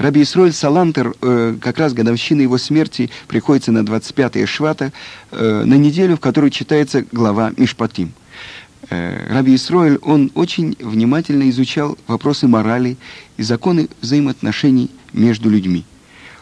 Раби 0.00 0.22
Исроиль 0.22 0.54
Салантер, 0.54 1.14
э, 1.20 1.56
как 1.60 1.76
раз 1.78 1.92
годовщина 1.92 2.40
его 2.40 2.56
смерти 2.56 3.10
приходится 3.28 3.70
на 3.70 3.80
25-е 3.80 4.46
Швата, 4.46 4.94
э, 5.30 5.62
на 5.66 5.74
неделю, 5.74 6.16
в 6.16 6.20
которой 6.20 6.50
читается 6.50 7.04
глава 7.12 7.52
Мишпатим. 7.58 8.14
Э, 8.88 9.30
Раби 9.30 9.54
Исроиль, 9.54 9.98
он 10.00 10.30
очень 10.34 10.74
внимательно 10.80 11.50
изучал 11.50 11.98
вопросы 12.06 12.48
морали 12.48 12.96
и 13.36 13.42
законы 13.42 13.90
взаимоотношений 14.00 14.90
между 15.12 15.50
людьми. 15.50 15.84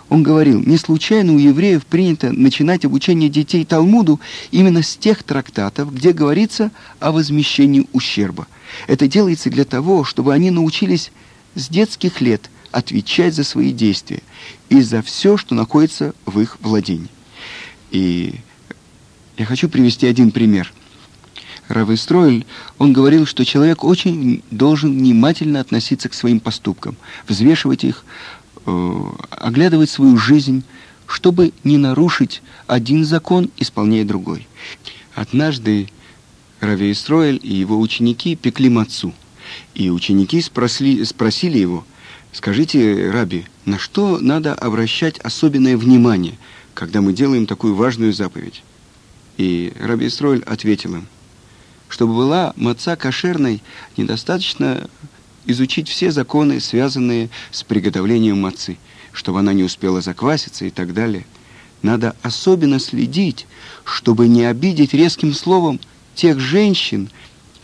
Он 0.09 0.23
говорил, 0.23 0.63
не 0.65 0.77
случайно 0.77 1.33
у 1.33 1.39
евреев 1.39 1.85
принято 1.85 2.31
начинать 2.31 2.85
обучение 2.85 3.29
детей 3.29 3.65
Талмуду 3.65 4.21
именно 4.53 4.85
с 4.85 4.97
тех 4.97 5.25
трактатов, 5.25 5.93
где 5.93 6.13
говорится 6.13 6.71
о 7.01 7.11
возмещении 7.11 7.89
ущерба. 7.93 8.47
Это 8.87 9.09
делается 9.09 9.51
для 9.51 9.65
того, 9.65 10.05
чтобы 10.05 10.33
они 10.33 10.53
научились 10.53 11.11
с 11.57 11.69
детских 11.69 12.21
лет 12.21 12.49
отвечать 12.73 13.35
за 13.35 13.45
свои 13.45 13.73
действия 13.73 14.23
и 14.69 14.81
за 14.81 15.03
все, 15.03 15.37
что 15.37 15.55
находится 15.55 16.15
в 16.27 16.41
их 16.41 16.59
владении. 16.61 17.09
И 17.91 18.35
я 19.37 19.45
хочу 19.45 19.69
привести 19.69 20.07
один 20.07 20.31
пример. 20.31 20.73
Равы 21.69 21.99
Стройль, 21.99 22.47
он 22.79 22.95
говорил, 22.95 23.27
что 23.27 23.45
человек 23.45 23.85
очень 23.85 24.43
должен 24.51 24.97
внимательно 24.97 25.61
относиться 25.61 26.09
к 26.09 26.15
своим 26.15 26.41
поступкам, 26.41 26.97
взвешивать 27.27 27.85
их, 27.85 28.05
Э, 28.71 29.11
оглядывать 29.31 29.89
свою 29.89 30.19
жизнь, 30.19 30.63
чтобы 31.07 31.55
не 31.65 31.79
нарушить 31.79 32.43
один 32.67 33.03
закон, 33.03 33.51
исполняя 33.57 34.05
другой. 34.05 34.47
Однажды 35.15 35.89
Рави 36.61 36.93
Исроэль 36.93 37.41
и 37.43 37.55
его 37.55 37.81
ученики 37.81 38.37
пекли 38.37 38.69
мацу. 38.69 39.15
И 39.75 39.89
ученики 39.89 40.43
спросили, 40.43 41.03
спросили 41.05 41.57
его, 41.57 41.87
скажите, 42.33 43.11
Раби, 43.11 43.47
на 43.65 43.79
что 43.79 44.19
надо 44.19 44.55
обращать 44.55 45.19
особенное 45.19 45.77
внимание, 45.77 46.39
когда 46.75 47.01
мы 47.01 47.13
делаем 47.13 47.47
такую 47.47 47.75
важную 47.75 48.13
заповедь? 48.13 48.63
И 49.37 49.73
Раби 49.79 50.09
Исроэль 50.09 50.43
ответил 50.43 50.97
им, 50.97 51.07
чтобы 51.89 52.15
была 52.15 52.53
маца 52.57 52.97
кошерной, 52.97 53.63
недостаточно 53.97 54.89
изучить 55.47 55.89
все 55.89 56.11
законы, 56.11 56.61
связанные 56.61 57.31
с 57.51 57.63
приготовлением 57.63 58.41
мацы, 58.41 58.79
чтобы 59.13 59.41
она 59.41 59.53
не 59.53 59.65
успела 59.65 60.01
закваситься 60.01 60.65
и 60.65 60.71
так 60.71 60.93
далее. 60.93 61.25
Надо 61.83 62.17
особенно 62.23 62.81
следить, 62.81 63.47
чтобы 63.85 64.29
не 64.29 64.45
обидеть 64.45 64.93
резким 64.93 65.33
словом 65.33 65.81
тех 66.15 66.41
женщин, 66.41 67.09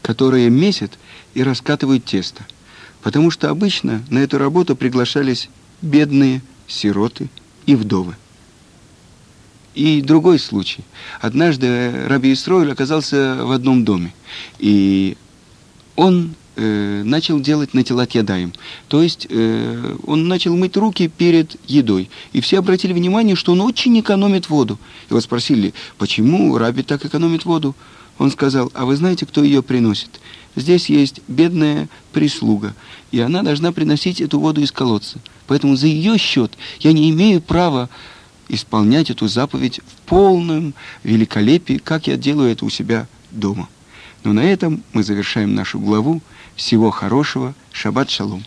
которые 0.00 0.48
месят 0.48 0.92
и 1.34 1.42
раскатывают 1.42 2.04
тесто. 2.04 2.44
Потому 3.04 3.30
что 3.30 3.50
обычно 3.50 4.02
на 4.08 4.20
эту 4.20 4.38
работу 4.38 4.74
приглашались 4.74 5.50
бедные, 5.82 6.40
сироты 6.66 7.28
и 7.66 7.76
вдовы. 7.76 8.16
и 9.74 10.00
другой 10.00 10.38
случай. 10.38 10.84
Однажды 11.20 12.06
Раби 12.06 12.32
Исроиль 12.32 12.72
оказался 12.72 13.44
в 13.44 13.50
одном 13.50 13.84
доме, 13.84 14.14
и 14.58 15.16
он 15.96 16.34
э, 16.56 17.02
начал 17.04 17.40
делать 17.40 17.74
натилат 17.74 18.12
ядаем. 18.12 18.52
То 18.88 19.02
есть 19.02 19.26
э, 19.28 19.96
он 20.06 20.28
начал 20.28 20.56
мыть 20.56 20.76
руки 20.76 21.08
перед 21.08 21.56
едой. 21.68 22.08
И 22.32 22.40
все 22.40 22.60
обратили 22.60 22.92
внимание, 22.92 23.36
что 23.36 23.52
он 23.52 23.60
очень 23.60 23.98
экономит 24.00 24.48
воду. 24.48 24.78
Его 25.10 25.20
спросили, 25.20 25.74
почему 25.98 26.56
Раби 26.56 26.82
так 26.82 27.04
экономит 27.04 27.44
воду? 27.44 27.74
Он 28.18 28.30
сказал, 28.30 28.70
а 28.74 28.84
вы 28.84 28.96
знаете, 28.96 29.26
кто 29.26 29.42
ее 29.42 29.62
приносит? 29.62 30.20
Здесь 30.56 30.88
есть 30.88 31.20
бедная 31.26 31.88
прислуга, 32.12 32.74
и 33.10 33.20
она 33.20 33.42
должна 33.42 33.72
приносить 33.72 34.20
эту 34.20 34.38
воду 34.38 34.60
из 34.60 34.70
колодца. 34.70 35.18
Поэтому 35.46 35.76
за 35.76 35.88
ее 35.88 36.16
счет 36.16 36.52
я 36.80 36.92
не 36.92 37.10
имею 37.10 37.40
права 37.40 37.88
исполнять 38.48 39.10
эту 39.10 39.26
заповедь 39.26 39.80
в 39.86 40.08
полном 40.08 40.74
великолепии, 41.02 41.78
как 41.82 42.06
я 42.06 42.16
делаю 42.16 42.52
это 42.52 42.64
у 42.64 42.70
себя 42.70 43.08
дома. 43.30 43.68
Но 44.22 44.32
на 44.32 44.40
этом 44.40 44.82
мы 44.92 45.02
завершаем 45.02 45.54
нашу 45.54 45.78
главу. 45.78 46.22
Всего 46.56 46.90
хорошего. 46.90 47.54
Шаббат 47.72 48.10
шалом. 48.10 48.44